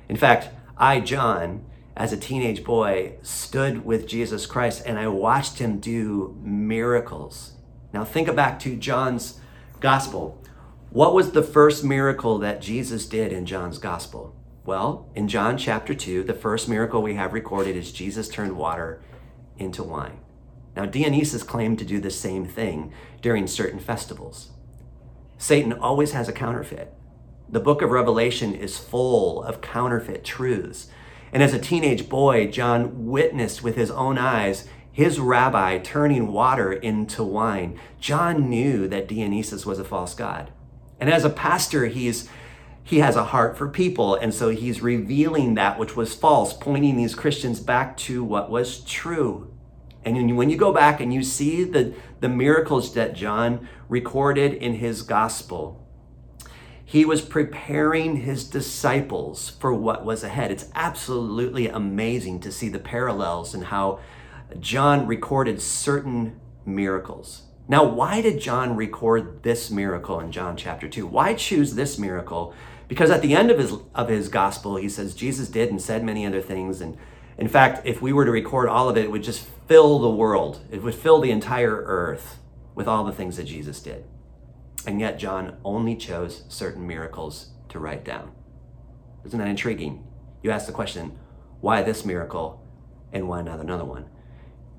In 0.09 0.15
fact, 0.15 0.49
I, 0.77 0.99
John, 0.99 1.65
as 1.95 2.13
a 2.13 2.17
teenage 2.17 2.63
boy, 2.63 3.13
stood 3.21 3.83
with 3.85 4.07
Jesus 4.07 4.45
Christ 4.45 4.83
and 4.85 4.99
I 4.99 5.07
watched 5.07 5.59
him 5.59 5.79
do 5.79 6.37
miracles. 6.41 7.53
Now, 7.93 8.03
think 8.05 8.33
back 8.35 8.59
to 8.59 8.75
John's 8.75 9.39
gospel. 9.79 10.41
What 10.89 11.13
was 11.13 11.31
the 11.31 11.43
first 11.43 11.83
miracle 11.83 12.37
that 12.39 12.61
Jesus 12.61 13.05
did 13.05 13.31
in 13.31 13.45
John's 13.45 13.77
gospel? 13.77 14.35
Well, 14.65 15.09
in 15.15 15.27
John 15.27 15.57
chapter 15.57 15.93
2, 15.93 16.23
the 16.23 16.33
first 16.33 16.67
miracle 16.67 17.01
we 17.01 17.15
have 17.15 17.33
recorded 17.33 17.75
is 17.75 17.91
Jesus 17.91 18.27
turned 18.27 18.57
water 18.57 19.01
into 19.57 19.81
wine. 19.83 20.19
Now, 20.75 20.85
Dionysus 20.85 21.41
claimed 21.41 21.79
to 21.79 21.85
do 21.85 21.99
the 21.99 22.11
same 22.11 22.45
thing 22.45 22.93
during 23.21 23.47
certain 23.47 23.79
festivals. 23.79 24.51
Satan 25.37 25.73
always 25.73 26.11
has 26.11 26.27
a 26.27 26.33
counterfeit. 26.33 26.93
The 27.49 27.59
book 27.59 27.81
of 27.81 27.91
Revelation 27.91 28.53
is 28.53 28.77
full 28.77 29.41
of 29.43 29.61
counterfeit 29.61 30.23
truths. 30.23 30.87
And 31.31 31.41
as 31.41 31.53
a 31.53 31.59
teenage 31.59 32.09
boy, 32.09 32.47
John 32.47 33.07
witnessed 33.07 33.63
with 33.63 33.75
his 33.75 33.91
own 33.91 34.17
eyes 34.17 34.67
his 34.97 35.19
rabbi 35.19 35.77
turning 35.77 36.33
water 36.33 36.73
into 36.73 37.23
wine. 37.23 37.79
John 37.99 38.49
knew 38.49 38.87
that 38.87 39.07
Dionysus 39.07 39.63
was 39.63 39.77
a 39.77 39.83
false 39.83 40.15
god. 40.15 40.51
And 40.99 41.07
as 41.07 41.23
a 41.23 41.29
pastor, 41.29 41.85
he's 41.85 42.27
he 42.83 42.97
has 42.99 43.15
a 43.15 43.25
heart 43.25 43.57
for 43.57 43.67
people, 43.67 44.15
and 44.15 44.33
so 44.33 44.49
he's 44.49 44.81
revealing 44.81 45.53
that 45.53 45.77
which 45.77 45.95
was 45.95 46.15
false, 46.15 46.53
pointing 46.53 46.97
these 46.97 47.13
Christians 47.13 47.59
back 47.59 47.95
to 47.97 48.23
what 48.23 48.49
was 48.49 48.79
true. 48.79 49.53
And 50.03 50.35
when 50.35 50.49
you 50.49 50.57
go 50.57 50.73
back 50.73 50.99
and 50.99 51.13
you 51.13 51.21
see 51.21 51.63
the, 51.63 51.93
the 52.21 52.29
miracles 52.29 52.93
that 52.95 53.13
John 53.13 53.67
recorded 53.89 54.53
in 54.53 54.75
his 54.75 55.01
gospel, 55.03 55.86
he 56.89 57.03
was 57.03 57.21
preparing 57.21 58.15
his 58.15 58.45
disciples 58.45 59.49
for 59.49 59.73
what 59.73 60.05
was 60.05 60.23
ahead. 60.23 60.51
It's 60.51 60.71
absolutely 60.73 61.67
amazing 61.67 62.39
to 62.39 62.51
see 62.51 62.69
the 62.69 62.79
parallels 62.79 63.53
and 63.53 63.65
how 63.65 63.99
John 64.61 65.05
recorded 65.05 65.61
certain 65.61 66.39
miracles. 66.65 67.41
Now, 67.67 67.83
why 67.83 68.21
did 68.21 68.39
John 68.39 68.77
record 68.77 69.43
this 69.43 69.69
miracle 69.69 70.21
in 70.21 70.31
John 70.31 70.55
chapter 70.55 70.87
2? 70.87 71.05
Why 71.05 71.33
choose 71.33 71.75
this 71.75 71.99
miracle? 71.99 72.53
Because 72.87 73.11
at 73.11 73.21
the 73.21 73.35
end 73.35 73.51
of 73.51 73.59
his 73.59 73.73
of 73.93 74.07
his 74.07 74.29
gospel, 74.29 74.77
he 74.77 74.87
says 74.87 75.13
Jesus 75.13 75.49
did 75.49 75.69
and 75.69 75.81
said 75.81 76.05
many 76.05 76.25
other 76.25 76.41
things 76.41 76.79
and 76.79 76.97
in 77.37 77.49
fact, 77.49 77.85
if 77.85 78.01
we 78.01 78.13
were 78.13 78.23
to 78.23 78.31
record 78.31 78.69
all 78.69 78.87
of 78.87 78.95
it, 78.95 79.03
it 79.03 79.11
would 79.11 79.23
just 79.23 79.45
fill 79.67 79.99
the 79.99 80.09
world. 80.09 80.61
It 80.71 80.81
would 80.83 80.95
fill 80.95 81.19
the 81.19 81.31
entire 81.31 81.83
earth 81.85 82.39
with 82.75 82.87
all 82.87 83.03
the 83.03 83.11
things 83.11 83.35
that 83.35 83.43
Jesus 83.43 83.81
did. 83.81 84.05
And 84.87 85.01
yet, 85.01 85.19
John 85.19 85.57
only 85.65 85.97
chose 85.97 86.45
certain 86.47 86.87
miracles 86.87 87.49
to 87.69 87.77
write 87.77 88.05
down. 88.05 88.31
Isn't 89.25 89.37
that 89.37 89.49
intriguing? 89.49 90.07
You 90.41 90.49
ask 90.49 90.65
the 90.65 90.71
question, 90.71 91.19
why 91.59 91.83
this 91.83 92.05
miracle 92.05 92.65
and 93.11 93.27
why 93.27 93.41
not 93.41 93.59
another 93.59 93.83
one? 93.83 94.05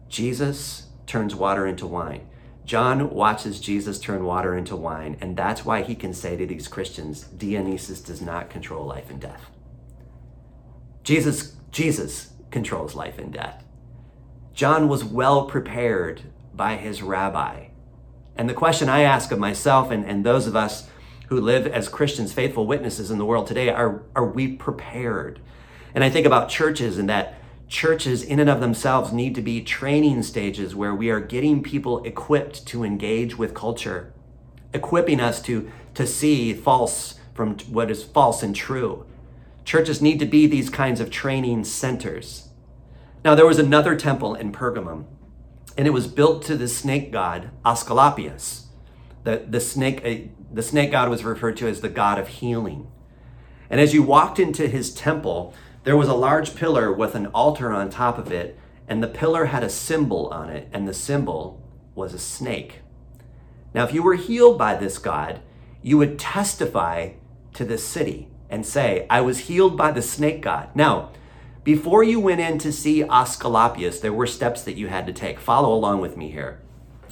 Jesus 0.08 0.86
turns 1.06 1.34
water 1.34 1.66
into 1.66 1.86
wine. 1.86 2.26
John 2.64 3.10
watches 3.10 3.60
Jesus 3.60 3.98
turn 3.98 4.24
water 4.24 4.56
into 4.56 4.76
wine, 4.76 5.18
and 5.20 5.36
that's 5.36 5.64
why 5.64 5.82
he 5.82 5.94
can 5.94 6.14
say 6.14 6.36
to 6.36 6.46
these 6.46 6.68
Christians, 6.68 7.24
Dionysus 7.24 8.00
does 8.00 8.22
not 8.22 8.50
control 8.50 8.86
life 8.86 9.10
and 9.10 9.20
death. 9.20 9.50
Jesus, 11.02 11.56
Jesus 11.70 12.32
controls 12.50 12.94
life 12.94 13.18
and 13.18 13.32
death. 13.32 13.64
John 14.54 14.88
was 14.88 15.04
well 15.04 15.44
prepared 15.44 16.22
by 16.54 16.76
his 16.76 17.02
rabbi. 17.02 17.67
And 18.38 18.48
the 18.48 18.54
question 18.54 18.88
I 18.88 19.00
ask 19.00 19.32
of 19.32 19.38
myself 19.40 19.90
and, 19.90 20.04
and 20.06 20.24
those 20.24 20.46
of 20.46 20.54
us 20.54 20.88
who 21.26 21.40
live 21.40 21.66
as 21.66 21.88
Christians, 21.88 22.32
faithful 22.32 22.66
witnesses 22.66 23.10
in 23.10 23.18
the 23.18 23.24
world 23.24 23.48
today, 23.48 23.68
are, 23.68 24.02
are 24.14 24.24
we 24.24 24.52
prepared? 24.56 25.40
And 25.92 26.04
I 26.04 26.08
think 26.08 26.24
about 26.24 26.48
churches 26.48 26.98
and 26.98 27.08
that 27.08 27.34
churches 27.66 28.22
in 28.22 28.38
and 28.38 28.48
of 28.48 28.60
themselves 28.60 29.12
need 29.12 29.34
to 29.34 29.42
be 29.42 29.60
training 29.60 30.22
stages 30.22 30.74
where 30.74 30.94
we 30.94 31.10
are 31.10 31.20
getting 31.20 31.62
people 31.62 32.02
equipped 32.04 32.64
to 32.68 32.84
engage 32.84 33.36
with 33.36 33.54
culture, 33.54 34.12
equipping 34.72 35.20
us 35.20 35.42
to, 35.42 35.70
to 35.94 36.06
see 36.06 36.54
false 36.54 37.18
from 37.34 37.58
what 37.68 37.90
is 37.90 38.04
false 38.04 38.42
and 38.42 38.54
true. 38.54 39.04
Churches 39.64 40.00
need 40.00 40.18
to 40.20 40.26
be 40.26 40.46
these 40.46 40.70
kinds 40.70 41.00
of 41.00 41.10
training 41.10 41.64
centers. 41.64 42.48
Now, 43.24 43.34
there 43.34 43.46
was 43.46 43.58
another 43.58 43.96
temple 43.96 44.34
in 44.34 44.52
Pergamum, 44.52 45.04
and 45.78 45.86
it 45.86 45.92
was 45.92 46.08
built 46.08 46.42
to 46.42 46.56
the 46.56 46.66
snake 46.66 47.12
god 47.12 47.50
Asclepius. 47.64 48.66
The, 49.22 49.44
the, 49.48 49.60
snake, 49.60 50.02
uh, 50.04 50.28
the 50.52 50.62
snake 50.62 50.90
god 50.90 51.08
was 51.08 51.24
referred 51.24 51.56
to 51.58 51.68
as 51.68 51.80
the 51.80 51.88
god 51.88 52.18
of 52.18 52.28
healing. 52.28 52.90
And 53.70 53.80
as 53.80 53.94
you 53.94 54.02
walked 54.02 54.40
into 54.40 54.66
his 54.66 54.92
temple, 54.92 55.54
there 55.84 55.96
was 55.96 56.08
a 56.08 56.14
large 56.14 56.56
pillar 56.56 56.92
with 56.92 57.14
an 57.14 57.26
altar 57.28 57.72
on 57.72 57.90
top 57.90 58.18
of 58.18 58.32
it, 58.32 58.58
and 58.88 59.02
the 59.02 59.08
pillar 59.08 59.46
had 59.46 59.62
a 59.62 59.70
symbol 59.70 60.26
on 60.28 60.50
it, 60.50 60.68
and 60.72 60.88
the 60.88 60.94
symbol 60.94 61.62
was 61.94 62.12
a 62.12 62.18
snake. 62.18 62.80
Now, 63.72 63.84
if 63.84 63.94
you 63.94 64.02
were 64.02 64.14
healed 64.14 64.58
by 64.58 64.74
this 64.74 64.98
God, 64.98 65.40
you 65.82 65.96
would 65.98 66.18
testify 66.18 67.10
to 67.54 67.64
this 67.64 67.86
city 67.86 68.28
and 68.50 68.66
say, 68.66 69.06
I 69.08 69.20
was 69.20 69.40
healed 69.40 69.76
by 69.76 69.92
the 69.92 70.02
snake 70.02 70.40
god. 70.40 70.70
Now, 70.74 71.10
before 71.68 72.02
you 72.02 72.18
went 72.18 72.40
in 72.40 72.56
to 72.56 72.72
see 72.72 73.02
Asclepius, 73.02 74.00
there 74.00 74.10
were 74.10 74.26
steps 74.26 74.62
that 74.62 74.78
you 74.78 74.86
had 74.86 75.06
to 75.06 75.12
take. 75.12 75.38
Follow 75.38 75.74
along 75.74 76.00
with 76.00 76.16
me 76.16 76.30
here. 76.30 76.62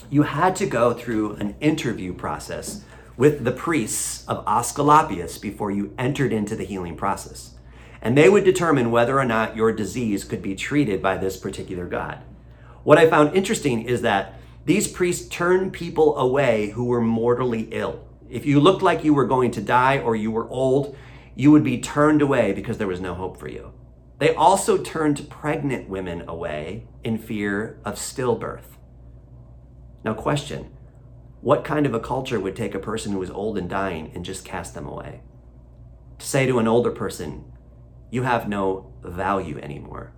You 0.09 0.23
had 0.23 0.57
to 0.57 0.65
go 0.65 0.95
through 0.95 1.35
an 1.35 1.57
interview 1.61 2.15
process 2.15 2.83
with 3.19 3.45
the 3.45 3.53
priests 3.53 4.27
of 4.27 4.43
Asclepius 4.47 5.37
before 5.37 5.71
you 5.71 5.93
entered 5.99 6.33
into 6.33 6.57
the 6.57 6.65
healing 6.65 6.97
process. 6.97 7.57
And 8.01 8.17
they 8.17 8.31
would 8.31 8.45
determine 8.45 8.91
whether 8.91 9.19
or 9.19 9.27
not 9.27 9.57
your 9.57 9.73
disease 9.73 10.25
could 10.25 10.41
be 10.41 10.55
treated 10.55 11.03
by 11.03 11.19
this 11.19 11.37
particular 11.37 11.85
god. 11.85 12.23
What 12.83 12.97
I 12.97 13.11
found 13.11 13.37
interesting 13.37 13.83
is 13.83 14.01
that 14.01 14.41
these 14.65 14.89
priests 14.89 15.29
turned 15.29 15.75
people 15.75 16.17
away 16.17 16.71
who 16.71 16.87
were 16.87 17.03
mortally 17.03 17.69
ill. 17.73 18.09
If 18.31 18.47
you 18.47 18.61
looked 18.61 18.81
like 18.81 19.05
you 19.05 19.13
were 19.13 19.27
going 19.27 19.51
to 19.51 19.61
die 19.61 19.99
or 19.99 20.17
you 20.17 20.31
were 20.31 20.49
old, 20.49 20.97
you 21.35 21.51
would 21.51 21.63
be 21.63 21.79
turned 21.79 22.23
away 22.23 22.55
because 22.55 22.79
there 22.79 22.87
was 22.87 23.03
no 23.03 23.13
hope 23.13 23.39
for 23.39 23.49
you. 23.49 23.75
They 24.19 24.35
also 24.35 24.79
turned 24.79 25.29
pregnant 25.29 25.89
women 25.89 26.25
away 26.27 26.87
in 27.05 27.19
fear 27.19 27.79
of 27.85 27.97
stillbirth. 27.97 28.77
Now, 30.05 30.15
question 30.15 30.71
what 31.43 31.65
kind 31.65 31.87
of 31.87 31.95
a 31.95 32.01
culture 32.01 32.41
would 32.41 32.57
take 32.57 32.75
a 32.75 32.81
person 32.81 33.13
who 33.13 33.23
is 33.23 33.31
old 33.31 33.57
and 33.57 33.69
dying 33.69 34.11
and 34.15 34.25
just 34.25 34.45
cast 34.45 34.75
them 34.75 34.87
away? 34.87 35.21
To 36.19 36.27
say 36.27 36.47
to 36.47 36.59
an 36.59 36.67
older 36.67 36.91
person, 36.91 37.45
you 38.11 38.23
have 38.23 38.49
no 38.49 38.93
value 39.03 39.59
anymore. 39.59 40.13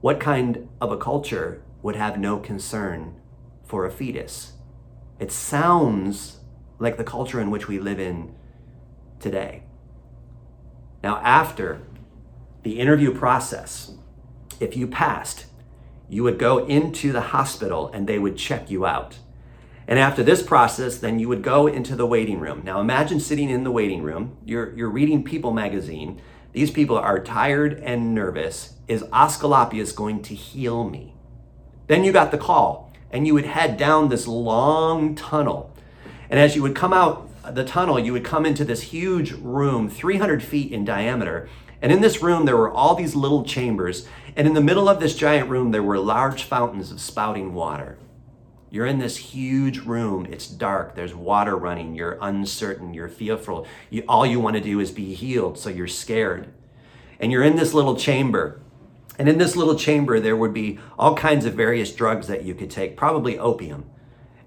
What 0.00 0.20
kind 0.20 0.68
of 0.80 0.92
a 0.92 0.98
culture 0.98 1.62
would 1.80 1.96
have 1.96 2.18
no 2.18 2.38
concern 2.38 3.20
for 3.64 3.86
a 3.86 3.90
fetus? 3.90 4.54
It 5.18 5.32
sounds 5.32 6.40
like 6.78 6.96
the 6.96 7.04
culture 7.04 7.40
in 7.40 7.50
which 7.50 7.68
we 7.68 7.78
live 7.78 8.00
in 8.00 8.34
today. 9.20 9.62
Now, 11.02 11.18
after 11.18 11.82
the 12.68 12.78
interview 12.78 13.14
process, 13.14 13.92
if 14.60 14.76
you 14.76 14.86
passed, 14.86 15.46
you 16.06 16.22
would 16.22 16.38
go 16.38 16.66
into 16.66 17.12
the 17.12 17.32
hospital 17.32 17.90
and 17.94 18.06
they 18.06 18.18
would 18.18 18.36
check 18.36 18.70
you 18.70 18.84
out. 18.84 19.16
And 19.86 19.98
after 19.98 20.22
this 20.22 20.42
process, 20.42 20.98
then 20.98 21.18
you 21.18 21.30
would 21.30 21.42
go 21.42 21.66
into 21.66 21.96
the 21.96 22.04
waiting 22.04 22.38
room. 22.38 22.60
Now 22.62 22.78
imagine 22.78 23.20
sitting 23.20 23.48
in 23.48 23.64
the 23.64 23.70
waiting 23.70 24.02
room, 24.02 24.36
you're, 24.44 24.76
you're 24.76 24.90
reading 24.90 25.24
People 25.24 25.50
magazine. 25.50 26.20
These 26.52 26.70
people 26.70 26.98
are 26.98 27.18
tired 27.18 27.80
and 27.82 28.14
nervous. 28.14 28.74
Is 28.86 29.02
Asclepius 29.14 29.92
going 29.92 30.20
to 30.24 30.34
heal 30.34 30.90
me? 30.90 31.14
Then 31.86 32.04
you 32.04 32.12
got 32.12 32.32
the 32.32 32.36
call 32.36 32.92
and 33.10 33.26
you 33.26 33.32
would 33.32 33.46
head 33.46 33.78
down 33.78 34.10
this 34.10 34.28
long 34.28 35.14
tunnel. 35.14 35.74
And 36.28 36.38
as 36.38 36.54
you 36.54 36.60
would 36.60 36.76
come 36.76 36.92
out 36.92 37.30
the 37.54 37.64
tunnel, 37.64 37.98
you 37.98 38.12
would 38.12 38.24
come 38.24 38.44
into 38.44 38.66
this 38.66 38.82
huge 38.82 39.32
room, 39.32 39.88
300 39.88 40.42
feet 40.42 40.70
in 40.70 40.84
diameter. 40.84 41.48
And 41.80 41.92
in 41.92 42.00
this 42.00 42.22
room, 42.22 42.44
there 42.44 42.56
were 42.56 42.70
all 42.70 42.94
these 42.94 43.14
little 43.14 43.44
chambers. 43.44 44.06
And 44.36 44.46
in 44.46 44.54
the 44.54 44.60
middle 44.60 44.88
of 44.88 45.00
this 45.00 45.14
giant 45.14 45.48
room, 45.48 45.70
there 45.70 45.82
were 45.82 45.98
large 45.98 46.44
fountains 46.44 46.90
of 46.90 47.00
spouting 47.00 47.54
water. 47.54 47.98
You're 48.70 48.86
in 48.86 48.98
this 48.98 49.16
huge 49.16 49.78
room. 49.78 50.26
It's 50.30 50.46
dark. 50.46 50.94
There's 50.94 51.14
water 51.14 51.56
running. 51.56 51.94
You're 51.94 52.18
uncertain. 52.20 52.92
You're 52.92 53.08
fearful. 53.08 53.66
You, 53.90 54.04
all 54.08 54.26
you 54.26 54.40
want 54.40 54.56
to 54.56 54.62
do 54.62 54.80
is 54.80 54.90
be 54.90 55.14
healed, 55.14 55.58
so 55.58 55.70
you're 55.70 55.86
scared. 55.86 56.52
And 57.18 57.32
you're 57.32 57.42
in 57.42 57.56
this 57.56 57.72
little 57.72 57.96
chamber. 57.96 58.60
And 59.18 59.28
in 59.28 59.38
this 59.38 59.56
little 59.56 59.74
chamber, 59.74 60.20
there 60.20 60.36
would 60.36 60.52
be 60.52 60.78
all 60.98 61.16
kinds 61.16 61.44
of 61.44 61.54
various 61.54 61.92
drugs 61.92 62.26
that 62.26 62.44
you 62.44 62.54
could 62.54 62.70
take, 62.70 62.96
probably 62.96 63.38
opium 63.38 63.90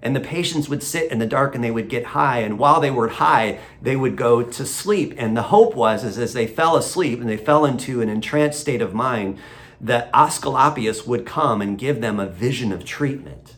and 0.02 0.16
the 0.16 0.20
patients 0.20 0.68
would 0.68 0.82
sit 0.82 1.10
in 1.12 1.18
the 1.18 1.26
dark 1.26 1.54
and 1.54 1.62
they 1.62 1.70
would 1.70 1.88
get 1.88 2.06
high. 2.06 2.38
And 2.38 2.58
while 2.58 2.80
they 2.80 2.90
were 2.90 3.08
high 3.08 3.60
they 3.80 3.96
would 3.96 4.16
go 4.16 4.42
to 4.42 4.66
sleep. 4.66 5.14
And 5.16 5.36
the 5.36 5.42
hope 5.42 5.74
was 5.74 6.04
is 6.04 6.18
as 6.18 6.32
they 6.32 6.46
fell 6.46 6.76
asleep 6.76 7.20
and 7.20 7.28
they 7.28 7.36
fell 7.36 7.64
into 7.64 8.00
an 8.00 8.08
entranced 8.08 8.60
state 8.60 8.82
of 8.82 8.94
mind 8.94 9.38
that 9.80 10.10
Asclepius 10.12 11.06
would 11.06 11.26
come 11.26 11.62
and 11.62 11.78
give 11.78 12.00
them 12.00 12.18
a 12.18 12.26
vision 12.26 12.72
of 12.72 12.84
treatment. 12.84 13.56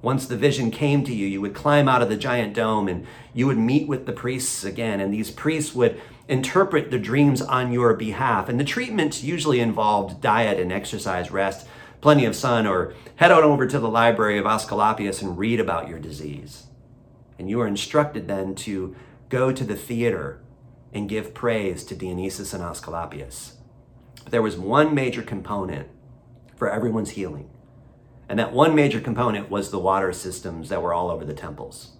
Once 0.00 0.26
the 0.26 0.36
vision 0.36 0.70
came 0.70 1.04
to 1.04 1.14
you 1.14 1.26
you 1.26 1.40
would 1.40 1.54
climb 1.54 1.88
out 1.88 2.02
of 2.02 2.08
the 2.08 2.16
giant 2.16 2.54
dome 2.54 2.88
and 2.88 3.06
you 3.34 3.46
would 3.46 3.58
meet 3.58 3.86
with 3.86 4.06
the 4.06 4.12
priests 4.12 4.64
again. 4.64 5.00
And 5.00 5.12
these 5.12 5.30
priests 5.30 5.74
would 5.74 6.00
interpret 6.28 6.90
the 6.90 6.98
dreams 6.98 7.42
on 7.42 7.72
your 7.72 7.94
behalf. 7.94 8.48
And 8.48 8.58
the 8.58 8.64
treatment 8.64 9.22
usually 9.22 9.60
involved 9.60 10.22
diet 10.22 10.58
and 10.58 10.72
exercise 10.72 11.30
rest 11.30 11.66
plenty 12.02 12.26
of 12.26 12.36
sun, 12.36 12.66
or 12.66 12.92
head 13.16 13.30
on 13.30 13.42
over 13.42 13.66
to 13.66 13.78
the 13.78 13.88
library 13.88 14.36
of 14.36 14.44
Asclepius 14.44 15.22
and 15.22 15.38
read 15.38 15.58
about 15.58 15.88
your 15.88 15.98
disease. 15.98 16.64
And 17.38 17.48
you 17.48 17.58
are 17.62 17.66
instructed 17.66 18.28
then 18.28 18.54
to 18.56 18.94
go 19.30 19.50
to 19.50 19.64
the 19.64 19.76
theater 19.76 20.42
and 20.92 21.08
give 21.08 21.32
praise 21.32 21.84
to 21.84 21.94
Dionysus 21.96 22.52
and 22.52 22.62
Asclepius. 22.62 23.56
There 24.28 24.42
was 24.42 24.58
one 24.58 24.94
major 24.94 25.22
component 25.22 25.88
for 26.56 26.70
everyone's 26.70 27.10
healing. 27.10 27.48
And 28.28 28.38
that 28.38 28.52
one 28.52 28.74
major 28.74 29.00
component 29.00 29.50
was 29.50 29.70
the 29.70 29.78
water 29.78 30.12
systems 30.12 30.68
that 30.68 30.82
were 30.82 30.92
all 30.92 31.10
over 31.10 31.24
the 31.24 31.34
temples. 31.34 31.92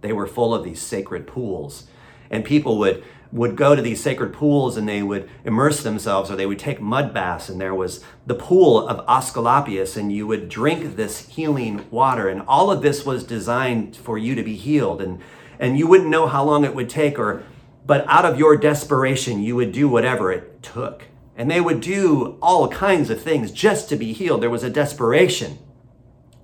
They 0.00 0.12
were 0.12 0.26
full 0.26 0.54
of 0.54 0.64
these 0.64 0.82
sacred 0.82 1.26
pools. 1.26 1.86
And 2.30 2.44
people 2.44 2.78
would 2.78 3.04
would 3.34 3.56
go 3.56 3.74
to 3.74 3.82
these 3.82 4.00
sacred 4.00 4.32
pools 4.32 4.76
and 4.76 4.88
they 4.88 5.02
would 5.02 5.28
immerse 5.44 5.82
themselves 5.82 6.30
or 6.30 6.36
they 6.36 6.46
would 6.46 6.58
take 6.58 6.80
mud 6.80 7.12
baths 7.12 7.48
and 7.48 7.60
there 7.60 7.74
was 7.74 8.02
the 8.26 8.34
pool 8.34 8.88
of 8.88 9.04
Asclepius 9.08 9.96
and 9.96 10.12
you 10.12 10.24
would 10.24 10.48
drink 10.48 10.94
this 10.94 11.28
healing 11.28 11.84
water. 11.90 12.28
And 12.28 12.42
all 12.46 12.70
of 12.70 12.80
this 12.80 13.04
was 13.04 13.24
designed 13.24 13.96
for 13.96 14.16
you 14.16 14.36
to 14.36 14.44
be 14.44 14.54
healed. 14.54 15.02
And 15.02 15.20
and 15.58 15.76
you 15.76 15.88
wouldn't 15.88 16.10
know 16.10 16.28
how 16.28 16.44
long 16.44 16.64
it 16.64 16.76
would 16.76 16.88
take 16.88 17.18
or 17.18 17.42
but 17.84 18.06
out 18.08 18.24
of 18.24 18.38
your 18.38 18.56
desperation 18.56 19.42
you 19.42 19.56
would 19.56 19.72
do 19.72 19.88
whatever 19.88 20.30
it 20.30 20.62
took. 20.62 21.06
And 21.36 21.50
they 21.50 21.60
would 21.60 21.80
do 21.80 22.38
all 22.40 22.68
kinds 22.68 23.10
of 23.10 23.20
things 23.20 23.50
just 23.50 23.88
to 23.88 23.96
be 23.96 24.12
healed. 24.12 24.42
There 24.42 24.48
was 24.48 24.62
a 24.62 24.70
desperation. 24.70 25.58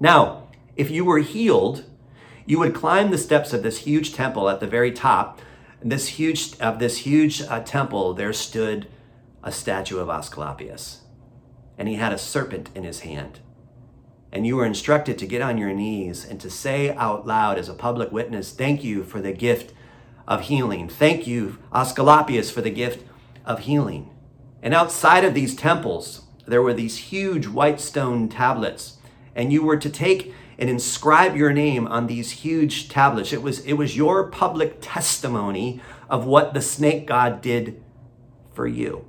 Now 0.01 0.49
if 0.75 0.91
you 0.91 1.05
were 1.05 1.19
healed 1.21 1.85
you 2.47 2.59
would 2.59 2.75
climb 2.75 3.13
the 3.13 3.19
steps 3.19 3.53
of 3.53 3.63
this 3.63 3.79
huge 3.79 4.13
temple 4.13 4.49
at 4.49 4.59
the 4.59 4.67
very 4.67 4.91
top 4.91 5.41
this 5.83 6.09
huge 6.09 6.59
of 6.61 6.79
this 6.79 6.99
huge 6.99 7.43
uh, 7.43 7.61
temple 7.61 8.15
there 8.15 8.33
stood 8.33 8.89
a 9.43 9.53
statue 9.53 9.99
of 9.99 10.09
Asclepius. 10.09 11.01
And 11.79 11.89
he 11.89 11.95
had 11.95 12.13
a 12.13 12.19
serpent 12.19 12.69
in 12.75 12.85
his 12.85 13.01
hand. 13.01 13.41
And 14.33 14.47
you 14.47 14.57
were 14.57 14.67
instructed 14.67 15.19
to 15.19 15.27
get 15.27 15.43
on 15.43 15.59
your 15.59 15.73
knees 15.73 16.25
and 16.25 16.41
to 16.41 16.51
say 16.51 16.95
out 16.95 17.27
loud 17.27 17.59
as 17.59 17.69
a 17.69 17.75
public 17.75 18.13
witness 18.13 18.53
thank 18.53 18.85
you 18.85 19.03
for 19.03 19.21
the 19.21 19.33
gift 19.33 19.73
of 20.29 20.43
healing. 20.43 20.89
Thank 20.89 21.27
you 21.27 21.59
Asclepius 21.73 22.51
for 22.51 22.61
the 22.61 22.71
gift 22.71 23.05
of 23.45 23.61
healing. 23.61 24.11
And 24.63 24.75
outside 24.75 25.25
of 25.25 25.35
these 25.35 25.57
temples 25.57 26.23
there 26.47 26.63
were 26.63 26.75
these 26.75 26.99
huge 26.99 27.47
white 27.47 27.81
stone 27.81 28.29
tablets. 28.29 28.99
And 29.35 29.53
you 29.53 29.63
were 29.63 29.79
to 29.79 29.89
take 29.89 30.35
and 30.61 30.69
inscribe 30.69 31.35
your 31.35 31.55
name 31.55 31.87
on 31.87 32.07
these 32.07 32.31
huge 32.31 32.91
tablets. 32.91 33.33
It 33.33 33.43
was, 33.43 33.61
it 33.61 33.73
was 33.73 33.97
your 33.97 34.29
public 34.29 34.77
testimony 34.83 35.81
of 36.11 36.27
what 36.27 36.53
the 36.53 36.61
snake 36.61 37.07
god 37.07 37.41
did 37.41 37.83
for 38.53 38.67
you. 38.67 39.07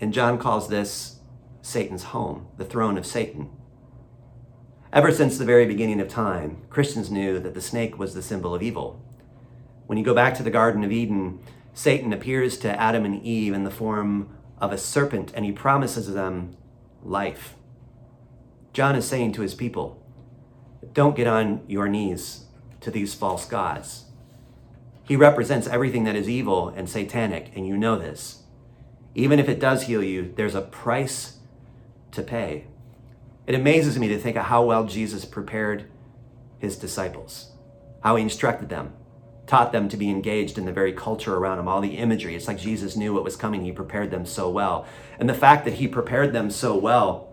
And 0.00 0.14
John 0.14 0.38
calls 0.38 0.68
this 0.68 1.20
Satan's 1.60 2.04
home, 2.04 2.48
the 2.56 2.64
throne 2.64 2.96
of 2.96 3.04
Satan. 3.04 3.50
Ever 4.90 5.12
since 5.12 5.36
the 5.36 5.44
very 5.44 5.66
beginning 5.66 6.00
of 6.00 6.08
time, 6.08 6.62
Christians 6.70 7.10
knew 7.10 7.38
that 7.38 7.52
the 7.52 7.60
snake 7.60 7.98
was 7.98 8.14
the 8.14 8.22
symbol 8.22 8.54
of 8.54 8.62
evil. 8.62 9.00
When 9.86 9.98
you 9.98 10.04
go 10.04 10.14
back 10.14 10.34
to 10.34 10.42
the 10.42 10.50
Garden 10.50 10.82
of 10.82 10.90
Eden, 10.90 11.40
Satan 11.74 12.12
appears 12.12 12.56
to 12.58 12.80
Adam 12.80 13.04
and 13.04 13.22
Eve 13.22 13.52
in 13.52 13.64
the 13.64 13.70
form 13.70 14.34
of 14.58 14.72
a 14.72 14.78
serpent 14.78 15.30
and 15.34 15.44
he 15.44 15.52
promises 15.52 16.12
them 16.12 16.56
life. 17.02 17.54
John 18.72 18.96
is 18.96 19.06
saying 19.06 19.32
to 19.32 19.42
his 19.42 19.54
people, 19.54 20.01
don't 20.92 21.16
get 21.16 21.26
on 21.26 21.62
your 21.66 21.88
knees 21.88 22.46
to 22.80 22.90
these 22.90 23.14
false 23.14 23.46
gods. 23.46 24.06
He 25.04 25.16
represents 25.16 25.66
everything 25.66 26.04
that 26.04 26.16
is 26.16 26.28
evil 26.28 26.68
and 26.68 26.88
satanic, 26.88 27.50
and 27.54 27.66
you 27.66 27.76
know 27.76 27.98
this. 27.98 28.42
Even 29.14 29.38
if 29.38 29.48
it 29.48 29.60
does 29.60 29.84
heal 29.84 30.02
you, 30.02 30.32
there's 30.36 30.54
a 30.54 30.62
price 30.62 31.38
to 32.12 32.22
pay. 32.22 32.66
It 33.46 33.54
amazes 33.54 33.98
me 33.98 34.08
to 34.08 34.18
think 34.18 34.36
of 34.36 34.46
how 34.46 34.64
well 34.64 34.86
Jesus 34.86 35.24
prepared 35.24 35.84
his 36.58 36.76
disciples, 36.76 37.52
how 38.00 38.16
he 38.16 38.22
instructed 38.22 38.68
them, 38.68 38.94
taught 39.46 39.72
them 39.72 39.88
to 39.88 39.96
be 39.96 40.08
engaged 40.08 40.56
in 40.56 40.64
the 40.64 40.72
very 40.72 40.92
culture 40.92 41.34
around 41.36 41.58
him, 41.58 41.68
all 41.68 41.80
the 41.80 41.98
imagery. 41.98 42.36
It's 42.36 42.46
like 42.46 42.58
Jesus 42.58 42.96
knew 42.96 43.12
what 43.12 43.24
was 43.24 43.36
coming. 43.36 43.64
He 43.64 43.72
prepared 43.72 44.10
them 44.10 44.24
so 44.24 44.48
well. 44.48 44.86
And 45.18 45.28
the 45.28 45.34
fact 45.34 45.64
that 45.64 45.74
he 45.74 45.88
prepared 45.88 46.32
them 46.32 46.50
so 46.50 46.76
well 46.76 47.31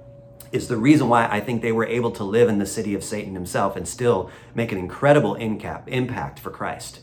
is 0.51 0.67
the 0.67 0.77
reason 0.77 1.09
why 1.09 1.27
I 1.27 1.39
think 1.39 1.61
they 1.61 1.71
were 1.71 1.85
able 1.85 2.11
to 2.11 2.23
live 2.23 2.49
in 2.49 2.59
the 2.59 2.65
city 2.65 2.93
of 2.93 3.03
Satan 3.03 3.33
himself 3.33 3.75
and 3.75 3.87
still 3.87 4.31
make 4.55 4.71
an 4.71 4.77
incredible 4.77 5.35
impact 5.35 6.39
for 6.39 6.49
Christ. 6.49 7.01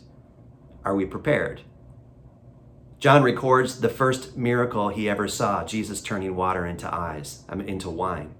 Are 0.85 0.95
we 0.95 1.05
prepared? 1.05 1.63
John 2.99 3.23
records 3.23 3.81
the 3.81 3.89
first 3.89 4.37
miracle 4.37 4.89
he 4.89 5.09
ever 5.09 5.29
saw, 5.29 5.65
Jesus 5.65 6.01
turning 6.01 6.35
water 6.35 6.65
into 6.65 6.93
eyes, 6.93 7.45
I 7.49 7.55
mean, 7.55 7.69
into 7.69 7.91
wine. 7.91 8.35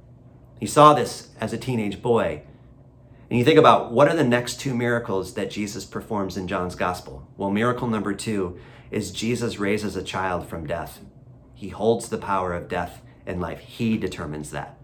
He 0.59 0.67
saw 0.67 0.95
this 0.95 1.29
as 1.41 1.53
a 1.53 1.59
teenage 1.59 2.01
boy. 2.01 2.43
And 3.29 3.39
you 3.39 3.45
think 3.45 3.59
about 3.59 3.93
what 3.93 4.09
are 4.09 4.17
the 4.17 4.25
next 4.25 4.61
two 4.61 4.75
miracles 4.75 5.35
that 5.35 5.51
Jesus 5.51 5.85
performs 5.85 6.37
in 6.37 6.49
John's 6.49 6.75
gospel? 6.75 7.29
Well, 7.37 7.51
miracle 7.51 7.89
number 7.89 8.15
two 8.15 8.59
is 8.91 9.11
Jesus 9.11 9.59
raises 9.59 9.97
a 9.97 10.03
child 10.03 10.47
from 10.49 10.67
death. 10.67 11.01
He 11.53 11.69
holds 11.69 12.09
the 12.09 12.19
power 12.19 12.55
of 12.55 12.69
death 12.69 13.03
and 13.27 13.41
life. 13.41 13.61
He 13.61 13.99
determines 13.99 14.51
that. 14.53 14.79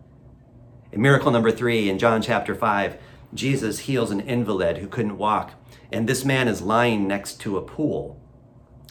In 0.92 1.00
miracle 1.00 1.30
number 1.30 1.50
three, 1.50 1.88
in 1.88 1.98
John 1.98 2.20
chapter 2.20 2.54
5, 2.54 2.98
Jesus 3.32 3.80
heals 3.80 4.10
an 4.10 4.20
invalid 4.20 4.76
who 4.76 4.86
couldn't 4.86 5.16
walk, 5.16 5.52
and 5.90 6.06
this 6.06 6.22
man 6.22 6.48
is 6.48 6.60
lying 6.60 7.08
next 7.08 7.40
to 7.40 7.56
a 7.56 7.62
pool. 7.62 8.20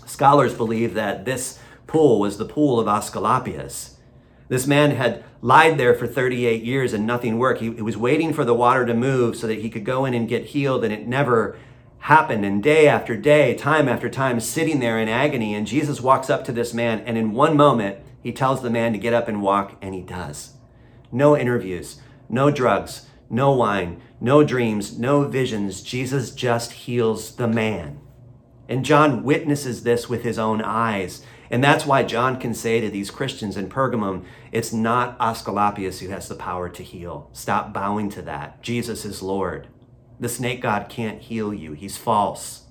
Scholars 0.08 0.56
believe 0.56 0.96
that 0.96 1.26
this 1.26 1.60
pool 1.86 2.20
was 2.20 2.40
the 2.40 2.46
pool 2.46 2.80
of 2.80 2.88
Asclepius. 2.88 4.00
This 4.48 4.66
man 4.66 4.92
had 4.92 5.24
lied 5.42 5.78
there 5.78 5.94
for 5.94 6.08
38 6.08 6.64
years 6.64 6.92
and 6.92 7.06
nothing 7.06 7.38
worked. 7.38 7.62
He, 7.62 7.72
he 7.72 7.84
was 7.84 7.98
waiting 7.98 8.34
for 8.34 8.44
the 8.44 8.56
water 8.56 8.84
to 8.88 8.96
move 8.96 9.36
so 9.36 9.46
that 9.46 9.60
he 9.60 9.70
could 9.70 9.86
go 9.86 10.04
in 10.04 10.16
and 10.16 10.28
get 10.28 10.46
healed, 10.46 10.84
and 10.84 10.92
it 10.92 11.08
never 11.08 11.56
happened. 12.00 12.44
And 12.44 12.64
day 12.64 12.88
after 12.88 13.16
day, 13.16 13.54
time 13.54 13.88
after 13.88 14.10
time, 14.10 14.40
sitting 14.40 14.80
there 14.80 15.00
in 15.00 15.08
agony, 15.08 15.54
and 15.54 15.68
Jesus 15.68 16.02
walks 16.02 16.32
up 16.32 16.44
to 16.46 16.52
this 16.52 16.74
man, 16.74 17.02
and 17.02 17.16
in 17.16 17.34
one 17.34 17.56
moment, 17.56 18.00
he 18.24 18.32
tells 18.32 18.64
the 18.64 18.72
man 18.72 18.92
to 18.92 18.98
get 18.98 19.14
up 19.14 19.28
and 19.28 19.44
walk, 19.44 19.78
and 19.84 19.94
he 19.94 20.02
does 20.02 20.56
no 21.12 21.38
interviews, 21.38 22.02
no 22.30 22.52
drugs, 22.52 23.08
no 23.30 23.52
wine, 23.52 24.02
no 24.19 24.43
dreams, 24.43 24.97
no 24.97 25.24
visions. 25.24 25.82
Jesus 25.82 26.32
just 26.32 26.71
heals 26.71 27.36
the 27.36 27.47
man. 27.47 28.00
And 28.67 28.86
John 28.86 29.24
witnesses 29.24 29.84
this 29.84 30.08
with 30.08 30.24
his 30.24 30.39
own 30.39 30.62
eyes. 30.62 31.24
And 31.50 31.62
that's 31.62 31.86
why 31.86 32.04
John 32.04 32.39
can 32.39 32.54
say 32.54 32.80
to 32.80 32.89
these 32.89 33.12
Christians 33.12 33.58
in 33.58 33.67
Pergamum, 33.67 34.24
it's 34.54 34.71
not 34.71 35.17
Asclepius 35.19 36.00
who 36.00 36.08
has 36.08 36.30
the 36.30 36.36
power 36.36 36.69
to 36.69 36.84
heal. 36.84 37.30
Stop 37.34 37.74
bowing 37.74 38.10
to 38.12 38.21
that. 38.21 38.62
Jesus 38.62 39.04
is 39.04 39.21
Lord. 39.21 39.67
The 40.21 40.30
snake 40.30 40.62
god 40.62 40.88
can't 40.88 41.21
heal 41.21 41.54
you. 41.54 41.74
He's 41.74 41.97
false. 41.97 42.67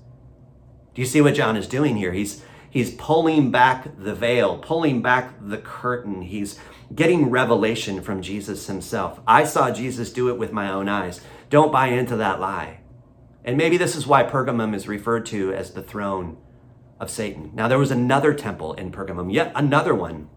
Do 0.95 1.03
you 1.03 1.07
see 1.07 1.21
what 1.21 1.35
John 1.35 1.57
is 1.57 1.67
doing 1.67 1.97
here? 1.97 2.13
He's 2.13 2.43
he's 2.71 2.95
pulling 2.95 3.51
back 3.51 3.89
the 3.99 4.15
veil, 4.15 4.59
pulling 4.59 5.03
back 5.03 5.35
the 5.41 5.59
curtain. 5.59 6.23
He's 6.23 6.59
getting 6.95 7.31
revelation 7.31 8.03
from 8.03 8.23
Jesus 8.23 8.67
himself. 8.67 9.21
I 9.27 9.45
saw 9.45 9.71
Jesus 9.71 10.13
do 10.13 10.29
it 10.29 10.39
with 10.39 10.53
my 10.53 10.71
own 10.71 10.89
eyes. 10.89 11.21
Don't 11.49 11.73
buy 11.73 11.89
into 11.89 12.17
that 12.17 12.41
lie. 12.41 12.81
And 13.45 13.57
maybe 13.57 13.77
this 13.77 13.97
is 13.97 14.07
why 14.07 14.25
Pergamum 14.25 14.75
is 14.75 14.89
referred 14.89 15.27
to 15.27 15.53
as 15.53 15.73
the 15.73 15.83
throne 15.83 16.37
of 16.99 17.11
Satan. 17.11 17.51
Now, 17.55 17.69
there 17.69 17.79
was 17.79 17.91
another 17.91 18.35
temple 18.35 18.75
in 18.75 18.93
Pergamum, 18.93 19.33
yet 19.33 19.53
another 19.55 19.95
one. 19.95 20.29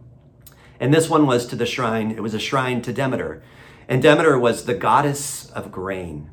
And 0.79 0.93
this 0.93 1.09
one 1.09 1.25
was 1.25 1.45
to 1.47 1.55
the 1.55 1.65
shrine, 1.65 2.11
it 2.11 2.23
was 2.23 2.33
a 2.33 2.39
shrine 2.39 2.81
to 2.83 2.93
Demeter. 2.93 3.43
And 3.87 4.01
Demeter 4.01 4.39
was 4.39 4.65
the 4.65 4.73
goddess 4.73 5.49
of 5.51 5.71
grain. 5.71 6.29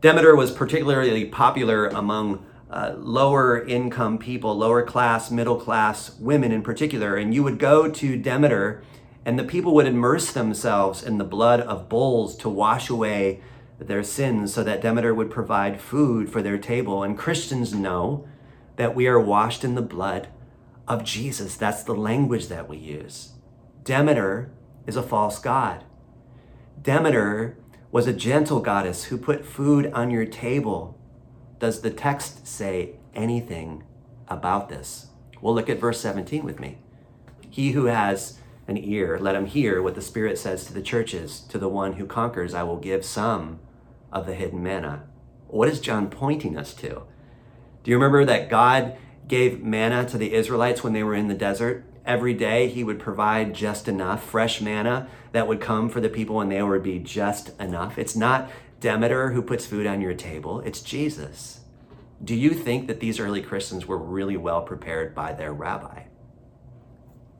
Demeter 0.00 0.34
was 0.34 0.50
particularly 0.50 1.26
popular 1.26 1.88
among 1.88 2.46
uh, 2.70 2.94
lower 2.96 3.64
income 3.64 4.18
people, 4.18 4.56
lower 4.56 4.82
class, 4.82 5.30
middle 5.30 5.56
class 5.56 6.18
women 6.18 6.52
in 6.52 6.62
particular. 6.62 7.16
And 7.16 7.34
you 7.34 7.42
would 7.42 7.58
go 7.58 7.90
to 7.90 8.16
Demeter 8.16 8.82
and 9.26 9.36
the 9.36 9.44
people 9.44 9.74
would 9.74 9.88
immerse 9.88 10.30
themselves 10.30 11.02
in 11.02 11.18
the 11.18 11.24
blood 11.24 11.58
of 11.60 11.88
bulls 11.88 12.36
to 12.36 12.48
wash 12.48 12.88
away 12.88 13.40
their 13.80 14.04
sins 14.04 14.54
so 14.54 14.62
that 14.62 14.80
Demeter 14.80 15.12
would 15.12 15.32
provide 15.32 15.80
food 15.80 16.30
for 16.30 16.40
their 16.40 16.56
table. 16.56 17.02
And 17.02 17.18
Christians 17.18 17.74
know 17.74 18.24
that 18.76 18.94
we 18.94 19.08
are 19.08 19.18
washed 19.18 19.64
in 19.64 19.74
the 19.74 19.82
blood 19.82 20.28
of 20.86 21.02
Jesus. 21.02 21.56
That's 21.56 21.82
the 21.82 21.92
language 21.92 22.46
that 22.46 22.68
we 22.68 22.76
use. 22.76 23.32
Demeter 23.82 24.52
is 24.86 24.94
a 24.94 25.02
false 25.02 25.40
god. 25.40 25.82
Demeter 26.80 27.58
was 27.90 28.06
a 28.06 28.12
gentle 28.12 28.60
goddess 28.60 29.04
who 29.04 29.18
put 29.18 29.44
food 29.44 29.90
on 29.92 30.08
your 30.08 30.24
table. 30.24 30.96
Does 31.58 31.80
the 31.80 31.90
text 31.90 32.46
say 32.46 32.92
anything 33.12 33.82
about 34.28 34.68
this? 34.68 35.08
Well, 35.40 35.52
look 35.52 35.68
at 35.68 35.80
verse 35.80 35.98
17 35.98 36.44
with 36.44 36.60
me. 36.60 36.78
He 37.50 37.72
who 37.72 37.86
has 37.86 38.38
an 38.68 38.76
ear, 38.76 39.18
let 39.20 39.36
him 39.36 39.46
hear 39.46 39.80
what 39.80 39.94
the 39.94 40.02
Spirit 40.02 40.38
says 40.38 40.64
to 40.64 40.72
the 40.72 40.82
churches. 40.82 41.40
To 41.48 41.58
the 41.58 41.68
one 41.68 41.94
who 41.94 42.06
conquers, 42.06 42.54
I 42.54 42.62
will 42.62 42.78
give 42.78 43.04
some 43.04 43.60
of 44.12 44.26
the 44.26 44.34
hidden 44.34 44.62
manna. 44.62 45.04
What 45.48 45.68
is 45.68 45.80
John 45.80 46.10
pointing 46.10 46.56
us 46.56 46.74
to? 46.74 47.02
Do 47.84 47.90
you 47.90 47.96
remember 47.96 48.24
that 48.24 48.50
God 48.50 48.96
gave 49.28 49.62
manna 49.62 50.08
to 50.08 50.18
the 50.18 50.34
Israelites 50.34 50.82
when 50.82 50.92
they 50.92 51.04
were 51.04 51.14
in 51.14 51.28
the 51.28 51.34
desert? 51.34 51.84
Every 52.04 52.34
day 52.34 52.68
he 52.68 52.84
would 52.84 52.98
provide 52.98 53.54
just 53.54 53.88
enough 53.88 54.24
fresh 54.24 54.60
manna 54.60 55.08
that 55.32 55.48
would 55.48 55.60
come 55.60 55.88
for 55.88 56.00
the 56.00 56.08
people 56.08 56.40
and 56.40 56.50
there 56.50 56.66
would 56.66 56.82
be 56.82 56.98
just 56.98 57.58
enough. 57.60 57.98
It's 57.98 58.16
not 58.16 58.50
Demeter 58.80 59.30
who 59.30 59.42
puts 59.42 59.66
food 59.66 59.86
on 59.86 60.00
your 60.00 60.14
table, 60.14 60.60
it's 60.60 60.82
Jesus. 60.82 61.60
Do 62.22 62.34
you 62.34 62.50
think 62.50 62.86
that 62.86 63.00
these 63.00 63.18
early 63.18 63.42
Christians 63.42 63.86
were 63.86 63.98
really 63.98 64.36
well 64.36 64.62
prepared 64.62 65.14
by 65.14 65.32
their 65.32 65.52
rabbi? 65.52 66.04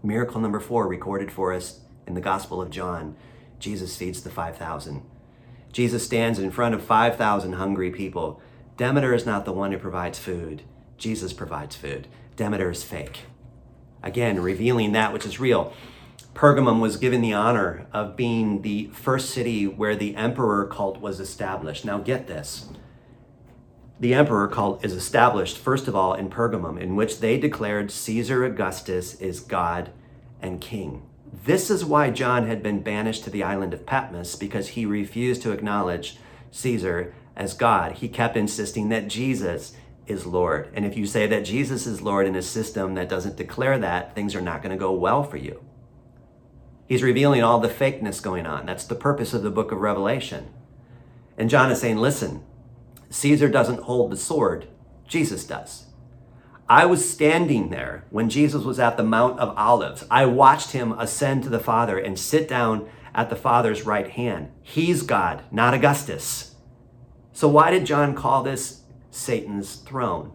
Miracle 0.07 0.41
number 0.41 0.61
four, 0.61 0.87
recorded 0.87 1.33
for 1.33 1.53
us 1.53 1.81
in 2.07 2.15
the 2.15 2.21
Gospel 2.21 2.63
of 2.63 2.71
John 2.71 3.17
Jesus 3.59 3.97
feeds 3.97 4.23
the 4.23 4.31
5,000. 4.31 5.03
Jesus 5.73 6.05
stands 6.05 6.39
in 6.39 6.51
front 6.51 6.75
of 6.75 6.85
5,000 6.85 7.55
hungry 7.55 7.91
people. 7.91 8.41
Demeter 8.77 9.15
is 9.15 9.27
not 9.27 9.45
the 9.45 9.53
one 9.53 9.73
who 9.73 9.79
provides 9.79 10.19
food. 10.19 10.63
Jesus 10.99 11.33
provides 11.33 11.75
food. 11.75 12.07
Demeter 12.37 12.71
is 12.71 12.85
fake. 12.85 13.21
Again, 14.03 14.41
revealing 14.41 14.93
that 14.93 15.13
which 15.13 15.27
is 15.27 15.41
real. 15.41 15.73
Pergamum 16.35 16.81
was 16.81 16.99
given 16.99 17.23
the 17.23 17.33
honor 17.33 17.87
of 17.93 18.15
being 18.15 18.63
the 18.63 18.89
first 18.93 19.31
city 19.31 19.67
where 19.67 19.97
the 19.97 20.15
emperor 20.15 20.67
cult 20.67 21.01
was 21.01 21.19
established. 21.19 21.85
Now, 21.85 21.99
get 21.99 22.27
this. 22.27 22.69
The 23.99 24.13
emperor 24.13 24.47
cult 24.49 24.85
is 24.85 24.93
established, 24.93 25.57
first 25.57 25.89
of 25.89 25.97
all, 25.97 26.13
in 26.13 26.29
Pergamum, 26.29 26.79
in 26.79 26.97
which 26.97 27.21
they 27.21 27.39
declared 27.39 27.91
Caesar 27.91 28.45
Augustus 28.45 29.15
is 29.15 29.41
God 29.41 29.91
and 30.43 30.61
king. 30.61 31.03
This 31.45 31.71
is 31.71 31.85
why 31.85 32.11
John 32.11 32.47
had 32.47 32.63
been 32.63 32.83
banished 32.83 33.25
to 33.25 33.31
the 33.31 33.43
island 33.43 33.73
of 33.73 33.87
Patmos, 33.87 34.37
because 34.37 34.69
he 34.69 34.85
refused 34.85 35.43
to 35.43 35.53
acknowledge 35.53 36.19
Caesar 36.51 37.15
as 37.35 37.55
God. 37.55 37.93
He 37.93 38.09
kept 38.09 38.37
insisting 38.37 38.91
that 38.91 39.09
Jesus 39.09 39.75
is 40.07 40.27
Lord. 40.27 40.71
And 40.75 40.85
if 40.85 40.97
you 40.97 41.07
say 41.07 41.27
that 41.27 41.45
Jesus 41.45 41.87
is 41.87 42.03
Lord 42.03 42.27
in 42.27 42.37
a 42.37 42.43
system 42.43 42.95
that 42.95 43.09
doesn't 43.09 43.37
declare 43.37 43.79
that, 43.79 44.15
things 44.15 44.35
are 44.35 44.41
not 44.41 44.63
going 44.63 44.71
to 44.71 44.79
go 44.79 44.93
well 44.93 45.23
for 45.23 45.37
you. 45.37 45.65
He's 46.87 47.03
revealing 47.03 47.43
all 47.43 47.61
the 47.61 47.69
fakeness 47.69 48.23
going 48.23 48.47
on. 48.47 48.67
That's 48.67 48.85
the 48.85 48.95
purpose 48.95 49.35
of 49.35 49.43
the 49.43 49.51
book 49.51 49.73
of 49.73 49.81
Revelation. 49.81 50.49
And 51.37 51.51
John 51.51 51.71
is 51.73 51.81
saying, 51.81 51.97
listen, 51.97 52.45
Caesar 53.11 53.49
doesn't 53.49 53.83
hold 53.83 54.11
the 54.11 54.17
sword, 54.17 54.69
Jesus 55.07 55.45
does. 55.45 55.87
I 56.69 56.85
was 56.85 57.09
standing 57.09 57.71
there 57.71 58.05
when 58.11 58.29
Jesus 58.29 58.65
was 58.65 58.81
at 58.81 58.97
the 58.97 59.05
Mount 59.05 59.39
of 59.39 59.57
Olives. 59.57 60.05
I 60.11 60.27
watched 60.27 60.73
him 60.73 60.93
ascend 60.93 61.45
to 61.45 61.49
the 61.49 61.61
Father 61.61 61.97
and 61.97 62.19
sit 62.19 62.49
down 62.49 62.89
at 63.15 63.31
the 63.31 63.37
Father's 63.37 63.87
right 63.87 64.11
hand. 64.11 64.51
He's 64.63 65.03
God, 65.03 65.45
not 65.53 65.75
Augustus. 65.75 66.57
So, 67.33 67.47
why 67.49 67.71
did 67.71 67.87
John 67.87 68.15
call 68.15 68.43
this 68.43 68.83
Satan's 69.11 69.77
throne? 69.77 70.33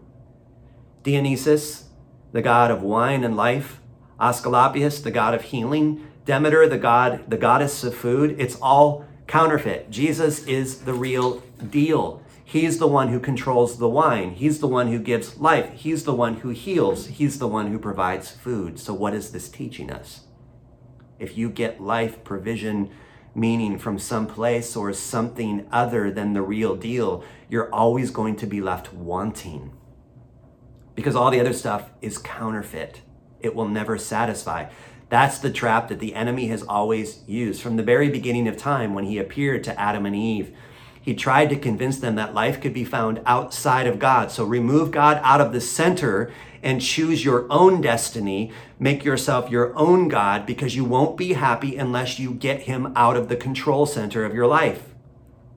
Dionysus, 1.03 1.89
the 2.31 2.41
god 2.41 2.71
of 2.71 2.81
wine 2.81 3.23
and 3.23 3.35
life, 3.35 3.81
Asclepius, 4.19 5.01
the 5.01 5.11
god 5.11 5.33
of 5.33 5.41
healing, 5.41 6.07
Demeter, 6.25 6.67
the 6.67 6.77
god, 6.77 7.29
the 7.29 7.37
goddess 7.37 7.83
of 7.83 7.95
food, 7.95 8.35
it's 8.39 8.55
all 8.61 9.05
counterfeit. 9.27 9.89
Jesus 9.89 10.45
is 10.45 10.81
the 10.81 10.93
real 10.93 11.41
deal. 11.69 12.21
He's 12.51 12.79
the 12.79 12.87
one 12.87 13.07
who 13.07 13.21
controls 13.21 13.77
the 13.77 13.87
wine. 13.87 14.31
He's 14.31 14.59
the 14.59 14.67
one 14.67 14.89
who 14.89 14.99
gives 14.99 15.37
life. 15.37 15.71
He's 15.71 16.03
the 16.03 16.13
one 16.13 16.33
who 16.33 16.49
heals. 16.49 17.07
He's 17.07 17.39
the 17.39 17.47
one 17.47 17.67
who 17.67 17.79
provides 17.79 18.29
food. 18.29 18.77
So, 18.77 18.93
what 18.93 19.13
is 19.13 19.31
this 19.31 19.47
teaching 19.47 19.89
us? 19.89 20.25
If 21.17 21.37
you 21.37 21.49
get 21.49 21.79
life, 21.79 22.25
provision, 22.25 22.89
meaning 23.33 23.77
from 23.77 23.97
some 23.97 24.27
place 24.27 24.75
or 24.75 24.91
something 24.91 25.65
other 25.71 26.11
than 26.11 26.33
the 26.33 26.41
real 26.41 26.75
deal, 26.75 27.23
you're 27.47 27.73
always 27.73 28.11
going 28.11 28.35
to 28.35 28.45
be 28.45 28.59
left 28.59 28.91
wanting. 28.91 29.71
Because 30.93 31.15
all 31.15 31.31
the 31.31 31.39
other 31.39 31.53
stuff 31.53 31.89
is 32.01 32.17
counterfeit, 32.17 32.99
it 33.39 33.55
will 33.55 33.69
never 33.69 33.97
satisfy. 33.97 34.69
That's 35.07 35.39
the 35.39 35.51
trap 35.53 35.87
that 35.87 35.99
the 35.99 36.15
enemy 36.15 36.47
has 36.47 36.63
always 36.63 37.23
used. 37.27 37.61
From 37.61 37.77
the 37.77 37.83
very 37.83 38.09
beginning 38.09 38.49
of 38.49 38.57
time, 38.57 38.93
when 38.93 39.05
he 39.05 39.19
appeared 39.19 39.63
to 39.63 39.79
Adam 39.79 40.05
and 40.05 40.17
Eve, 40.17 40.53
he 41.01 41.15
tried 41.15 41.49
to 41.49 41.55
convince 41.55 41.99
them 41.99 42.15
that 42.15 42.33
life 42.33 42.61
could 42.61 42.73
be 42.73 42.85
found 42.85 43.21
outside 43.25 43.87
of 43.87 43.99
God. 43.99 44.31
So 44.31 44.45
remove 44.45 44.91
God 44.91 45.19
out 45.23 45.41
of 45.41 45.51
the 45.51 45.61
center 45.61 46.31
and 46.61 46.79
choose 46.79 47.25
your 47.25 47.47
own 47.49 47.81
destiny. 47.81 48.51
Make 48.79 49.03
yourself 49.03 49.49
your 49.49 49.75
own 49.75 50.07
God 50.07 50.45
because 50.45 50.75
you 50.75 50.85
won't 50.85 51.17
be 51.17 51.33
happy 51.33 51.75
unless 51.75 52.19
you 52.19 52.33
get 52.33 52.61
him 52.61 52.93
out 52.95 53.17
of 53.17 53.29
the 53.29 53.35
control 53.35 53.87
center 53.87 54.23
of 54.23 54.35
your 54.35 54.45
life. 54.45 54.89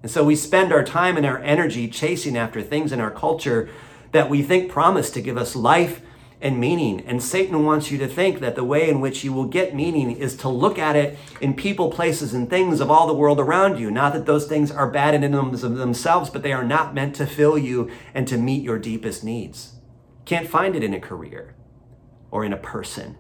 And 0.03 0.11
so 0.11 0.25
we 0.25 0.37
spend 0.37 0.73
our 0.73 0.85
time 0.85 1.17
and 1.17 1.27
our 1.27 1.39
energy 1.39 1.89
chasing 1.89 2.37
after 2.37 2.63
things 2.63 2.93
in 2.93 3.01
our 3.01 3.11
culture 3.11 3.69
that 4.13 4.31
we 4.31 4.43
think 4.43 4.71
promise 4.71 5.11
to 5.11 5.21
give 5.21 5.37
us 5.37 5.55
life 5.57 6.01
and 6.45 6.61
meaning. 6.61 7.01
And 7.07 7.23
Satan 7.23 7.65
wants 7.65 7.91
you 7.91 7.97
to 7.97 8.07
think 8.07 8.41
that 8.41 8.55
the 8.55 8.63
way 8.63 8.91
in 8.91 9.01
which 9.01 9.25
you 9.25 9.33
will 9.33 9.47
get 9.47 9.75
meaning 9.75 10.15
is 10.15 10.37
to 10.37 10.49
look 10.51 10.79
at 10.79 10.95
it 10.95 11.19
in 11.41 11.55
people, 11.55 11.91
places, 11.91 12.35
and 12.35 12.51
things 12.51 12.81
of 12.81 12.91
all 12.91 13.07
the 13.07 13.15
world 13.15 13.41
around 13.41 13.81
you. 13.81 13.91
Not 13.91 14.13
that 14.13 14.27
those 14.27 14.47
things 14.47 14.71
are 14.71 14.91
bad 14.91 15.15
in 15.15 15.25
and 15.25 15.35
of 15.35 15.77
themselves, 15.77 16.29
but 16.29 16.43
they 16.43 16.53
are 16.53 16.63
not 16.63 16.95
meant 16.95 17.17
to 17.17 17.27
fill 17.27 17.57
you 17.57 17.91
and 18.13 18.29
to 18.29 18.37
meet 18.37 18.63
your 18.63 18.79
deepest 18.79 19.25
needs. 19.25 19.77
Can't 20.27 20.49
find 20.49 20.77
it 20.77 20.85
in 20.85 20.93
a 20.93 21.01
career, 21.01 21.55
or 22.31 22.45
in 22.45 22.53
a 22.53 22.59
person, 22.59 23.17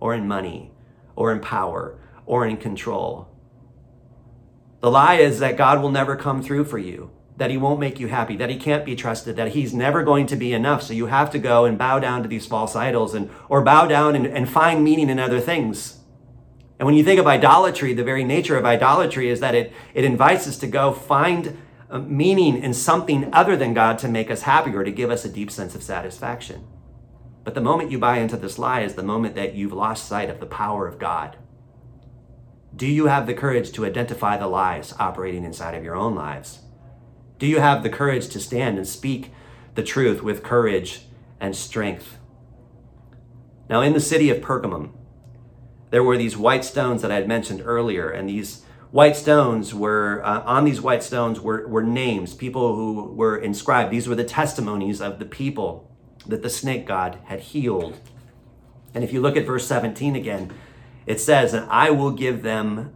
or 0.00 0.12
in 0.12 0.26
money, 0.26 0.72
or 1.14 1.30
in 1.30 1.38
power, 1.38 1.96
or 2.26 2.44
in 2.44 2.56
control. 2.56 3.28
The 4.80 4.90
lie 4.90 5.16
is 5.16 5.38
that 5.38 5.56
God 5.56 5.80
will 5.80 5.92
never 5.92 6.16
come 6.16 6.42
through 6.42 6.64
for 6.64 6.78
you 6.78 7.12
that 7.38 7.50
he 7.50 7.56
won't 7.56 7.78
make 7.78 8.00
you 8.00 8.08
happy, 8.08 8.36
that 8.36 8.50
he 8.50 8.56
can't 8.56 8.84
be 8.84 8.96
trusted, 8.96 9.36
that 9.36 9.52
he's 9.52 9.72
never 9.72 10.02
going 10.02 10.26
to 10.26 10.34
be 10.34 10.52
enough. 10.52 10.82
So 10.82 10.92
you 10.92 11.06
have 11.06 11.30
to 11.30 11.38
go 11.38 11.64
and 11.64 11.78
bow 11.78 12.00
down 12.00 12.22
to 12.22 12.28
these 12.28 12.46
false 12.46 12.74
idols 12.74 13.14
and 13.14 13.30
or 13.48 13.62
bow 13.62 13.86
down 13.86 14.16
and, 14.16 14.26
and 14.26 14.48
find 14.48 14.82
meaning 14.82 15.08
in 15.08 15.20
other 15.20 15.40
things. 15.40 15.98
And 16.80 16.86
when 16.86 16.96
you 16.96 17.04
think 17.04 17.20
of 17.20 17.28
idolatry, 17.28 17.94
the 17.94 18.02
very 18.02 18.24
nature 18.24 18.56
of 18.56 18.64
idolatry 18.64 19.28
is 19.28 19.38
that 19.38 19.54
it, 19.54 19.72
it 19.94 20.04
invites 20.04 20.48
us 20.48 20.58
to 20.58 20.66
go 20.66 20.92
find 20.92 21.56
uh, 21.90 22.00
meaning 22.00 22.60
in 22.60 22.74
something 22.74 23.32
other 23.32 23.56
than 23.56 23.72
God 23.72 23.98
to 24.00 24.08
make 24.08 24.32
us 24.32 24.42
happy 24.42 24.74
or 24.74 24.82
to 24.82 24.90
give 24.90 25.10
us 25.10 25.24
a 25.24 25.32
deep 25.32 25.50
sense 25.50 25.76
of 25.76 25.82
satisfaction. 25.82 26.66
But 27.44 27.54
the 27.54 27.60
moment 27.60 27.92
you 27.92 27.98
buy 27.98 28.18
into 28.18 28.36
this 28.36 28.58
lie 28.58 28.80
is 28.80 28.94
the 28.94 29.02
moment 29.02 29.36
that 29.36 29.54
you've 29.54 29.72
lost 29.72 30.08
sight 30.08 30.28
of 30.28 30.40
the 30.40 30.46
power 30.46 30.88
of 30.88 30.98
God. 30.98 31.36
Do 32.74 32.86
you 32.86 33.06
have 33.06 33.26
the 33.26 33.34
courage 33.34 33.72
to 33.72 33.86
identify 33.86 34.36
the 34.36 34.48
lies 34.48 34.92
operating 34.98 35.44
inside 35.44 35.74
of 35.74 35.84
your 35.84 35.96
own 35.96 36.14
lives? 36.14 36.60
Do 37.38 37.46
you 37.46 37.60
have 37.60 37.82
the 37.82 37.90
courage 37.90 38.28
to 38.30 38.40
stand 38.40 38.78
and 38.78 38.86
speak 38.86 39.32
the 39.76 39.82
truth 39.82 40.22
with 40.22 40.42
courage 40.42 41.02
and 41.38 41.54
strength? 41.54 42.18
Now, 43.70 43.80
in 43.80 43.92
the 43.92 44.00
city 44.00 44.28
of 44.30 44.38
Pergamum, 44.38 44.90
there 45.90 46.02
were 46.02 46.16
these 46.16 46.36
white 46.36 46.64
stones 46.64 47.00
that 47.02 47.12
I 47.12 47.14
had 47.14 47.28
mentioned 47.28 47.62
earlier, 47.64 48.10
and 48.10 48.28
these 48.28 48.64
white 48.90 49.14
stones 49.14 49.72
were 49.72 50.20
uh, 50.24 50.42
on 50.42 50.64
these 50.64 50.80
white 50.80 51.02
stones 51.02 51.40
were, 51.40 51.66
were 51.68 51.82
names, 51.82 52.34
people 52.34 52.74
who 52.74 53.12
were 53.12 53.36
inscribed. 53.36 53.92
These 53.92 54.08
were 54.08 54.14
the 54.16 54.24
testimonies 54.24 55.00
of 55.00 55.18
the 55.18 55.24
people 55.24 55.90
that 56.26 56.42
the 56.42 56.50
snake 56.50 56.86
god 56.86 57.18
had 57.26 57.40
healed. 57.40 58.00
And 58.94 59.04
if 59.04 59.12
you 59.12 59.20
look 59.20 59.36
at 59.36 59.46
verse 59.46 59.66
17 59.66 60.16
again, 60.16 60.52
it 61.06 61.20
says, 61.20 61.54
And 61.54 61.70
I 61.70 61.90
will 61.90 62.10
give 62.10 62.42
them, 62.42 62.94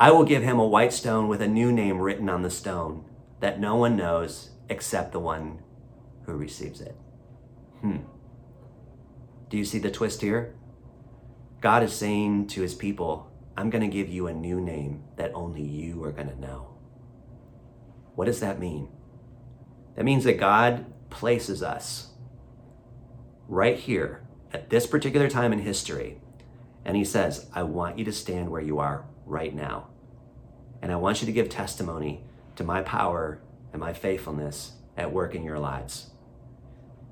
I 0.00 0.10
will 0.10 0.24
give 0.24 0.42
him 0.42 0.58
a 0.58 0.66
white 0.66 0.92
stone 0.92 1.28
with 1.28 1.42
a 1.42 1.48
new 1.48 1.70
name 1.70 1.98
written 1.98 2.30
on 2.30 2.42
the 2.42 2.50
stone 2.50 3.04
that 3.40 3.60
no 3.60 3.76
one 3.76 3.96
knows 3.96 4.50
except 4.68 5.12
the 5.12 5.20
one 5.20 5.62
who 6.26 6.34
receives 6.34 6.80
it. 6.80 6.96
Hmm. 7.80 7.98
Do 9.50 9.58
you 9.58 9.64
see 9.64 9.78
the 9.78 9.90
twist 9.90 10.22
here? 10.22 10.54
God 11.60 11.82
is 11.82 11.94
saying 11.94 12.48
to 12.48 12.62
his 12.62 12.74
people, 12.74 13.30
I'm 13.56 13.70
going 13.70 13.88
to 13.88 13.94
give 13.94 14.08
you 14.08 14.26
a 14.26 14.34
new 14.34 14.60
name 14.60 15.04
that 15.16 15.32
only 15.34 15.62
you 15.62 16.02
are 16.04 16.12
going 16.12 16.28
to 16.28 16.40
know. 16.40 16.74
What 18.14 18.26
does 18.26 18.40
that 18.40 18.58
mean? 18.58 18.88
That 19.96 20.04
means 20.04 20.24
that 20.24 20.38
God 20.38 20.86
places 21.10 21.62
us 21.62 22.10
right 23.48 23.78
here 23.78 24.26
at 24.52 24.70
this 24.70 24.86
particular 24.86 25.28
time 25.28 25.52
in 25.52 25.60
history. 25.60 26.20
And 26.84 26.96
he 26.96 27.04
says, 27.04 27.46
I 27.54 27.62
want 27.62 27.98
you 27.98 28.04
to 28.04 28.12
stand 28.12 28.50
where 28.50 28.60
you 28.60 28.78
are 28.78 29.06
right 29.24 29.54
now. 29.54 29.88
And 30.82 30.92
I 30.92 30.96
want 30.96 31.22
you 31.22 31.26
to 31.26 31.32
give 31.32 31.48
testimony 31.48 32.24
to 32.56 32.64
my 32.64 32.82
power 32.82 33.40
and 33.72 33.80
my 33.80 33.92
faithfulness 33.92 34.72
at 34.96 35.12
work 35.12 35.34
in 35.34 35.42
your 35.42 35.58
lives. 35.58 36.10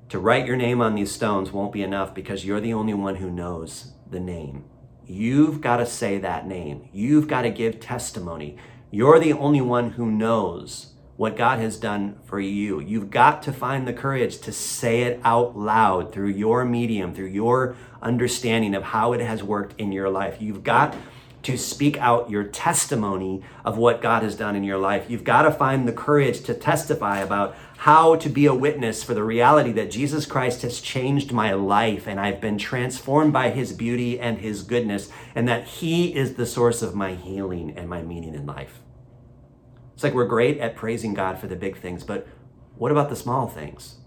To 0.09 0.19
write 0.19 0.45
your 0.45 0.55
name 0.55 0.81
on 0.81 0.95
these 0.95 1.11
stones 1.11 1.51
won't 1.51 1.73
be 1.73 1.81
enough 1.81 2.13
because 2.13 2.45
you're 2.45 2.61
the 2.61 2.73
only 2.73 2.93
one 2.93 3.15
who 3.15 3.29
knows 3.29 3.93
the 4.09 4.19
name. 4.19 4.65
You've 5.05 5.59
got 5.59 5.77
to 5.77 5.85
say 5.85 6.17
that 6.19 6.47
name. 6.47 6.87
You've 6.93 7.27
got 7.27 7.41
to 7.41 7.49
give 7.49 7.79
testimony. 7.79 8.57
You're 8.91 9.19
the 9.19 9.33
only 9.33 9.61
one 9.61 9.91
who 9.91 10.11
knows 10.11 10.93
what 11.15 11.37
God 11.37 11.59
has 11.59 11.77
done 11.77 12.17
for 12.25 12.39
you. 12.39 12.79
You've 12.79 13.11
got 13.11 13.43
to 13.43 13.53
find 13.53 13.87
the 13.87 13.93
courage 13.93 14.39
to 14.39 14.51
say 14.51 15.01
it 15.01 15.19
out 15.23 15.57
loud 15.57 16.11
through 16.11 16.29
your 16.29 16.65
medium, 16.65 17.13
through 17.13 17.27
your 17.27 17.75
understanding 18.01 18.73
of 18.75 18.83
how 18.83 19.13
it 19.13 19.21
has 19.21 19.43
worked 19.43 19.79
in 19.79 19.91
your 19.91 20.09
life. 20.09 20.37
You've 20.39 20.63
got 20.63 20.95
to 21.43 21.57
speak 21.57 21.97
out 21.97 22.29
your 22.29 22.45
testimony 22.45 23.43
of 23.65 23.77
what 23.77 24.01
God 24.01 24.23
has 24.23 24.35
done 24.35 24.55
in 24.55 24.63
your 24.63 24.77
life. 24.77 25.09
You've 25.09 25.25
got 25.25 25.43
to 25.43 25.51
find 25.51 25.87
the 25.87 25.93
courage 25.93 26.41
to 26.43 26.53
testify 26.53 27.19
about 27.19 27.55
how 27.79 28.15
to 28.15 28.29
be 28.29 28.45
a 28.45 28.53
witness 28.53 29.03
for 29.03 29.13
the 29.13 29.23
reality 29.23 29.73
that 29.73 29.91
Jesus 29.91 30.25
Christ 30.25 30.61
has 30.61 30.79
changed 30.79 31.33
my 31.33 31.53
life 31.53 32.07
and 32.07 32.17
I've 32.17 32.39
been 32.39 32.57
transformed 32.57 33.33
by 33.33 33.49
his 33.49 33.73
beauty 33.73 34.17
and 34.19 34.37
his 34.37 34.63
goodness, 34.63 35.09
and 35.35 35.47
that 35.49 35.65
he 35.65 36.15
is 36.15 36.35
the 36.35 36.45
source 36.45 36.81
of 36.81 36.95
my 36.95 37.13
healing 37.13 37.73
and 37.75 37.89
my 37.89 38.01
meaning 38.01 38.33
in 38.33 38.45
life. 38.45 38.79
It's 39.93 40.03
like 40.03 40.13
we're 40.13 40.25
great 40.25 40.59
at 40.59 40.77
praising 40.77 41.13
God 41.13 41.37
for 41.37 41.47
the 41.47 41.57
big 41.57 41.77
things, 41.77 42.05
but 42.05 42.25
what 42.75 42.91
about 42.91 43.09
the 43.09 43.15
small 43.17 43.47
things? 43.47 43.97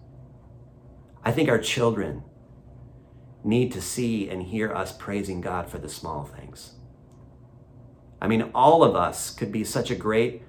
I 1.23 1.33
think 1.33 1.49
our 1.49 1.59
children 1.59 2.23
need 3.45 3.73
to 3.73 3.83
see 3.83 4.29
and 4.29 4.43
hear 4.43 4.73
us 4.73 4.97
praising 4.97 5.41
God 5.41 5.69
for 5.69 5.79
the 5.79 5.89
small 5.89 6.25
things. 6.25 6.73
I 8.21 8.29
mean, 8.29 8.51
all 8.55 8.83
of 8.83 8.95
us 8.95 9.31
could 9.31 9.53
be 9.53 9.65
such 9.65 9.91
a 9.91 9.95
great 9.95 10.43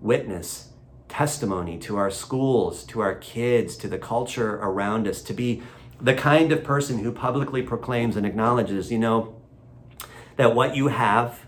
witness 0.00 0.70
testimony 1.08 1.78
to 1.78 1.96
our 1.96 2.10
schools, 2.10 2.84
to 2.84 3.00
our 3.00 3.14
kids, 3.14 3.76
to 3.76 3.88
the 3.88 3.98
culture 3.98 4.56
around 4.56 5.06
us, 5.06 5.22
to 5.22 5.32
be 5.32 5.62
the 6.00 6.14
kind 6.14 6.52
of 6.52 6.64
person 6.64 6.98
who 6.98 7.12
publicly 7.12 7.62
proclaims 7.62 8.16
and 8.16 8.26
acknowledges, 8.26 8.90
you 8.90 8.98
know, 8.98 9.40
that 10.36 10.54
what 10.54 10.74
you 10.74 10.88
have 10.88 11.46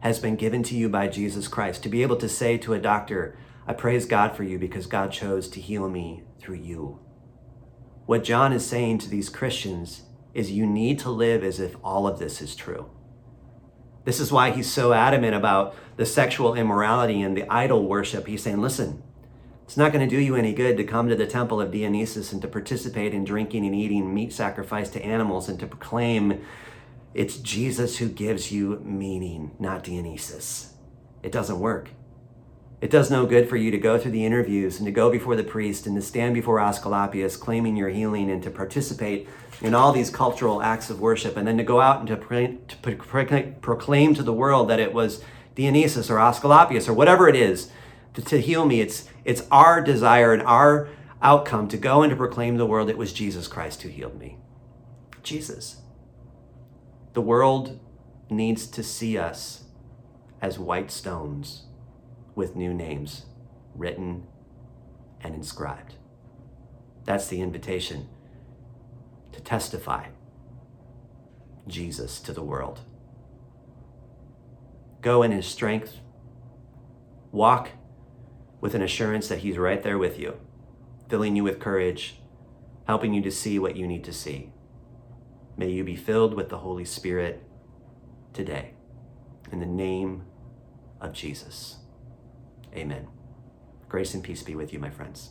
has 0.00 0.18
been 0.18 0.36
given 0.36 0.62
to 0.62 0.76
you 0.76 0.88
by 0.88 1.08
Jesus 1.08 1.48
Christ. 1.48 1.82
To 1.82 1.88
be 1.88 2.02
able 2.02 2.16
to 2.16 2.28
say 2.28 2.58
to 2.58 2.74
a 2.74 2.78
doctor, 2.78 3.36
I 3.66 3.72
praise 3.72 4.06
God 4.06 4.36
for 4.36 4.44
you 4.44 4.58
because 4.58 4.86
God 4.86 5.12
chose 5.12 5.48
to 5.50 5.60
heal 5.60 5.88
me 5.88 6.22
through 6.40 6.56
you. 6.56 7.00
What 8.06 8.24
John 8.24 8.52
is 8.52 8.66
saying 8.66 8.98
to 8.98 9.08
these 9.08 9.28
Christians 9.28 10.02
is 10.34 10.50
you 10.50 10.66
need 10.66 10.98
to 11.00 11.10
live 11.10 11.44
as 11.44 11.60
if 11.60 11.76
all 11.84 12.06
of 12.06 12.18
this 12.18 12.40
is 12.40 12.56
true. 12.56 12.90
This 14.04 14.20
is 14.20 14.32
why 14.32 14.50
he's 14.50 14.70
so 14.70 14.92
adamant 14.92 15.34
about 15.34 15.74
the 15.96 16.06
sexual 16.06 16.54
immorality 16.54 17.22
and 17.22 17.36
the 17.36 17.50
idol 17.52 17.86
worship. 17.86 18.26
He's 18.26 18.42
saying, 18.42 18.60
listen, 18.60 19.02
it's 19.64 19.76
not 19.76 19.92
going 19.92 20.06
to 20.06 20.14
do 20.14 20.20
you 20.20 20.34
any 20.34 20.52
good 20.52 20.76
to 20.76 20.84
come 20.84 21.08
to 21.08 21.16
the 21.16 21.26
temple 21.26 21.60
of 21.60 21.70
Dionysus 21.70 22.32
and 22.32 22.42
to 22.42 22.48
participate 22.48 23.14
in 23.14 23.24
drinking 23.24 23.64
and 23.64 23.74
eating 23.74 24.12
meat 24.12 24.32
sacrificed 24.32 24.92
to 24.94 25.04
animals 25.04 25.48
and 25.48 25.58
to 25.60 25.66
proclaim 25.66 26.44
it's 27.14 27.36
Jesus 27.36 27.98
who 27.98 28.08
gives 28.08 28.50
you 28.50 28.80
meaning, 28.84 29.52
not 29.58 29.84
Dionysus. 29.84 30.74
It 31.22 31.30
doesn't 31.30 31.60
work. 31.60 31.90
It 32.82 32.90
does 32.90 33.12
no 33.12 33.26
good 33.26 33.48
for 33.48 33.56
you 33.56 33.70
to 33.70 33.78
go 33.78 33.96
through 33.96 34.10
the 34.10 34.26
interviews 34.26 34.78
and 34.78 34.86
to 34.86 34.92
go 34.92 35.08
before 35.08 35.36
the 35.36 35.44
priest 35.44 35.86
and 35.86 35.94
to 35.94 36.02
stand 36.02 36.34
before 36.34 36.58
Asclepius 36.58 37.36
claiming 37.36 37.76
your 37.76 37.90
healing 37.90 38.28
and 38.28 38.42
to 38.42 38.50
participate 38.50 39.28
in 39.60 39.72
all 39.72 39.92
these 39.92 40.10
cultural 40.10 40.60
acts 40.60 40.90
of 40.90 41.00
worship 41.00 41.36
and 41.36 41.46
then 41.46 41.56
to 41.58 41.62
go 41.62 41.80
out 41.80 42.00
and 42.00 42.08
to, 42.08 42.16
pre- 42.16 42.58
to 42.66 43.54
proclaim 43.60 44.14
to 44.14 44.22
the 44.24 44.32
world 44.32 44.68
that 44.68 44.80
it 44.80 44.92
was 44.92 45.22
Dionysus 45.54 46.10
or 46.10 46.18
Asclepius 46.18 46.88
or 46.88 46.92
whatever 46.92 47.28
it 47.28 47.36
is 47.36 47.70
to, 48.14 48.22
to 48.22 48.40
heal 48.40 48.66
me. 48.66 48.80
It's, 48.80 49.08
it's 49.24 49.46
our 49.52 49.80
desire 49.80 50.32
and 50.32 50.42
our 50.42 50.88
outcome 51.22 51.68
to 51.68 51.76
go 51.76 52.02
and 52.02 52.10
to 52.10 52.16
proclaim 52.16 52.54
to 52.54 52.58
the 52.58 52.66
world 52.66 52.90
it 52.90 52.98
was 52.98 53.12
Jesus 53.12 53.46
Christ 53.46 53.82
who 53.82 53.90
healed 53.90 54.18
me. 54.18 54.38
Jesus. 55.22 55.82
The 57.12 57.20
world 57.20 57.78
needs 58.28 58.66
to 58.66 58.82
see 58.82 59.16
us 59.16 59.66
as 60.40 60.58
white 60.58 60.90
stones 60.90 61.66
with 62.34 62.56
new 62.56 62.72
names 62.72 63.26
written 63.74 64.26
and 65.20 65.34
inscribed. 65.34 65.94
That's 67.04 67.28
the 67.28 67.40
invitation 67.40 68.08
to 69.32 69.40
testify 69.40 70.08
Jesus 71.66 72.20
to 72.20 72.32
the 72.32 72.42
world. 72.42 72.80
Go 75.00 75.22
in 75.22 75.32
his 75.32 75.46
strength, 75.46 75.98
walk 77.32 77.70
with 78.60 78.74
an 78.74 78.82
assurance 78.82 79.28
that 79.28 79.40
he's 79.40 79.58
right 79.58 79.82
there 79.82 79.98
with 79.98 80.18
you, 80.18 80.38
filling 81.08 81.34
you 81.34 81.44
with 81.44 81.58
courage, 81.58 82.20
helping 82.86 83.12
you 83.12 83.22
to 83.22 83.30
see 83.30 83.58
what 83.58 83.76
you 83.76 83.86
need 83.86 84.04
to 84.04 84.12
see. 84.12 84.52
May 85.56 85.70
you 85.70 85.84
be 85.84 85.96
filled 85.96 86.34
with 86.34 86.48
the 86.48 86.58
Holy 86.58 86.84
Spirit 86.84 87.42
today. 88.32 88.74
In 89.50 89.60
the 89.60 89.66
name 89.66 90.24
of 91.00 91.12
Jesus. 91.12 91.81
Amen. 92.74 93.06
Grace 93.88 94.14
and 94.14 94.24
peace 94.24 94.42
be 94.42 94.54
with 94.54 94.72
you, 94.72 94.78
my 94.78 94.90
friends. 94.90 95.30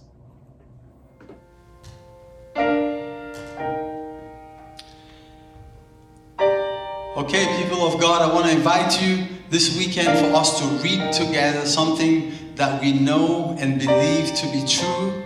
Okay, 7.18 7.62
people 7.62 7.86
of 7.86 8.00
God, 8.00 8.22
I 8.22 8.34
want 8.34 8.46
to 8.46 8.52
invite 8.52 9.02
you 9.02 9.26
this 9.50 9.78
weekend 9.78 10.18
for 10.20 10.36
us 10.36 10.60
to 10.60 10.66
read 10.84 11.12
together 11.12 11.66
something 11.66 12.56
that 12.56 12.82
we 12.82 12.94
know 12.94 13.56
and 13.60 13.80
believe 13.80 14.34
to 14.36 14.48
be 14.52 14.66
true. 14.68 15.24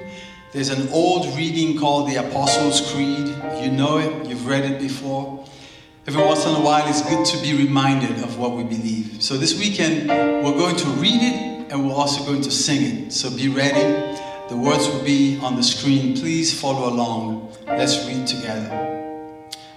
There's 0.52 0.70
an 0.70 0.90
old 0.90 1.36
reading 1.36 1.78
called 1.78 2.10
the 2.10 2.16
Apostles' 2.16 2.92
Creed. 2.92 3.28
You 3.62 3.72
know 3.72 3.98
it, 3.98 4.28
you've 4.28 4.48
read 4.48 4.64
it 4.64 4.80
before. 4.80 5.46
Every 6.08 6.24
once 6.24 6.46
in 6.46 6.56
a 6.56 6.62
while, 6.62 6.88
it's 6.88 7.02
good 7.02 7.26
to 7.26 7.42
be 7.42 7.58
reminded 7.58 8.24
of 8.24 8.38
what 8.38 8.52
we 8.52 8.64
believe. 8.64 9.22
So 9.22 9.38
this 9.38 9.60
weekend, 9.60 10.08
we're 10.08 10.58
going 10.58 10.76
to 10.78 10.88
read 10.92 11.22
it 11.22 11.55
and 11.70 11.88
we're 11.88 11.96
also 11.96 12.24
going 12.26 12.42
to 12.42 12.52
sing 12.52 13.08
it. 13.08 13.12
So 13.12 13.36
be 13.36 13.50
ready. 13.50 13.82
The 14.50 14.58
words 14.58 14.88
will 14.88 15.04
be 15.04 15.40
on 15.40 15.56
the 15.56 15.64
screen. 15.64 16.16
Please 16.16 16.60
follow 16.60 16.90
along. 16.90 17.54
Let's 17.66 18.06
read 18.08 18.28
together. 18.28 18.86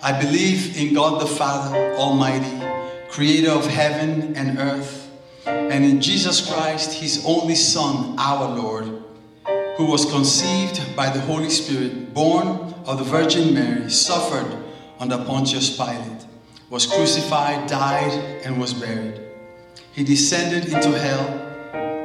I 0.02 0.20
believe 0.20 0.76
in 0.76 0.94
God 0.94 1.20
the 1.20 1.26
Father 1.26 1.96
Almighty, 1.96 2.62
creator 3.08 3.50
of 3.50 3.66
heaven 3.66 4.36
and 4.36 4.58
earth, 4.58 5.10
and 5.46 5.84
in 5.84 6.00
Jesus 6.00 6.52
Christ, 6.52 6.92
his 6.92 7.24
only 7.26 7.54
Son, 7.54 8.14
our 8.18 8.54
Lord, 8.56 8.84
who 9.76 9.86
was 9.86 10.04
conceived 10.10 10.94
by 10.94 11.10
the 11.10 11.20
Holy 11.20 11.50
Spirit, 11.50 12.12
born 12.12 12.74
of 12.86 12.98
the 12.98 13.04
Virgin 13.04 13.54
Mary, 13.54 13.90
suffered 13.90 14.56
under 15.00 15.16
Pontius 15.24 15.76
Pilate, 15.76 16.26
was 16.70 16.86
crucified, 16.86 17.68
died, 17.68 18.12
and 18.44 18.60
was 18.60 18.74
buried. 18.74 19.20
He 19.92 20.04
descended 20.04 20.66
into 20.72 20.96
hell. 20.98 21.47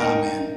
Amen. 0.00 0.49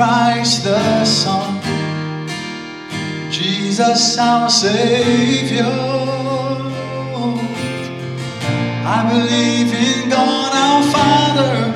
Christ 0.00 0.64
the 0.64 1.04
Son, 1.04 1.60
Jesus 3.30 4.16
our 4.16 4.48
Savior. 4.48 5.66
I 8.96 8.98
believe 9.12 9.74
in 9.74 10.08
God 10.08 10.52
our 10.56 10.82
Father. 10.90 11.74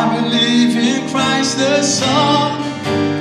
I 0.00 0.18
believe 0.18 0.78
in 0.78 1.10
Christ 1.10 1.58
the 1.58 1.82
Son. 1.82 2.62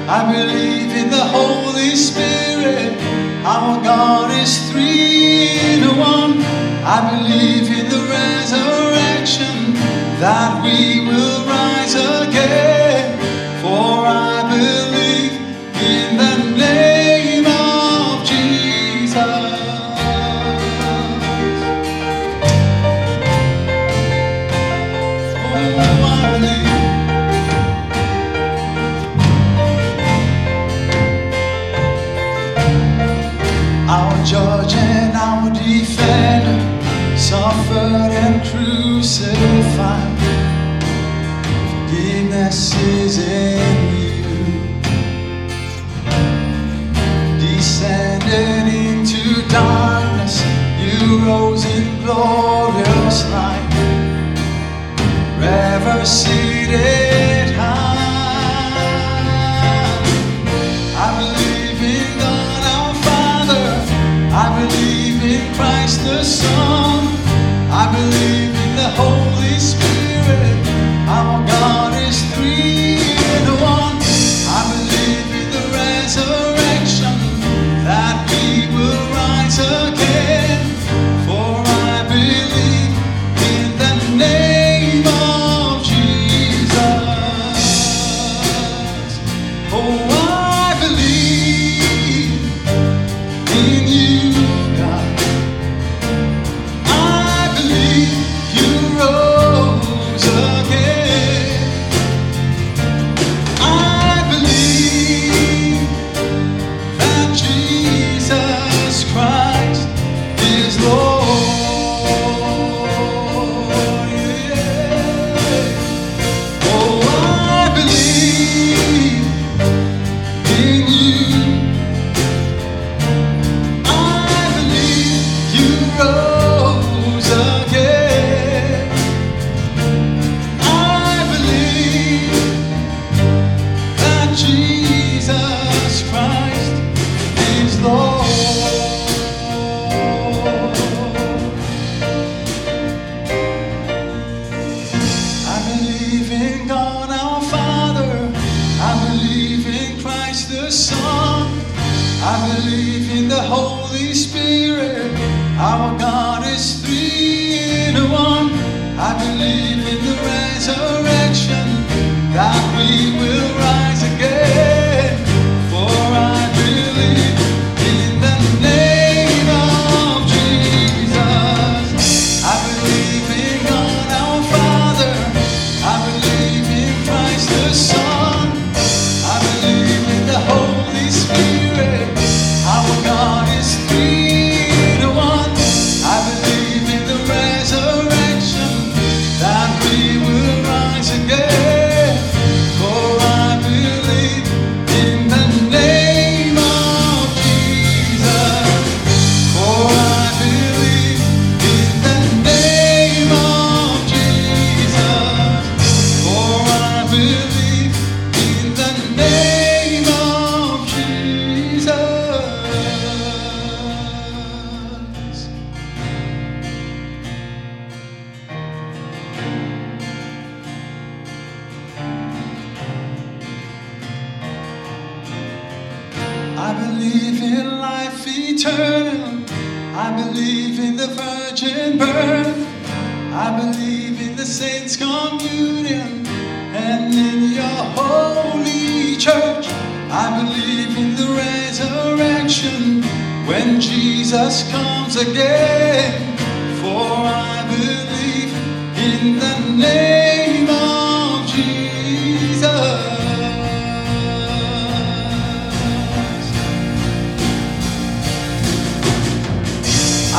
I 0.08 0.32
believe 0.32 0.96
in 0.96 1.10
the 1.10 1.26
Holy 1.26 1.98
Spirit. 1.98 2.96
Our 3.44 3.84
God 3.84 4.32
is 4.32 4.72
three 4.72 5.60
in 5.74 5.84
one. 6.00 6.40
I 6.88 6.98
believe 7.12 7.68
in 7.70 7.90
the 7.90 8.04
resurrection 8.16 9.74
that 10.24 10.64
we 10.64 11.02
will 11.06 11.46
rise 11.46 11.96
again. 11.96 12.67
Is 42.80 43.18
in 43.18 43.78
you. 43.98 44.24
Descended 47.40 48.68
into 48.72 49.48
darkness, 49.50 50.44
you 50.80 51.20
rose 51.26 51.66
in 51.66 52.04
glorious 52.04 53.30
light. 53.32 53.68
Ever 55.42 56.06
seated. 56.06 57.07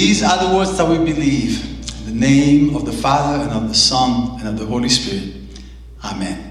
These 0.00 0.22
are 0.22 0.48
the 0.48 0.56
words 0.56 0.78
that 0.78 0.88
we 0.88 0.96
believe. 0.96 1.62
In 1.98 2.06
the 2.06 2.26
name 2.26 2.74
of 2.74 2.86
the 2.86 2.92
Father, 2.92 3.44
and 3.44 3.52
of 3.52 3.68
the 3.68 3.74
Son, 3.74 4.40
and 4.40 4.48
of 4.48 4.58
the 4.58 4.64
Holy 4.64 4.88
Spirit. 4.88 5.34
Amen. 6.02 6.49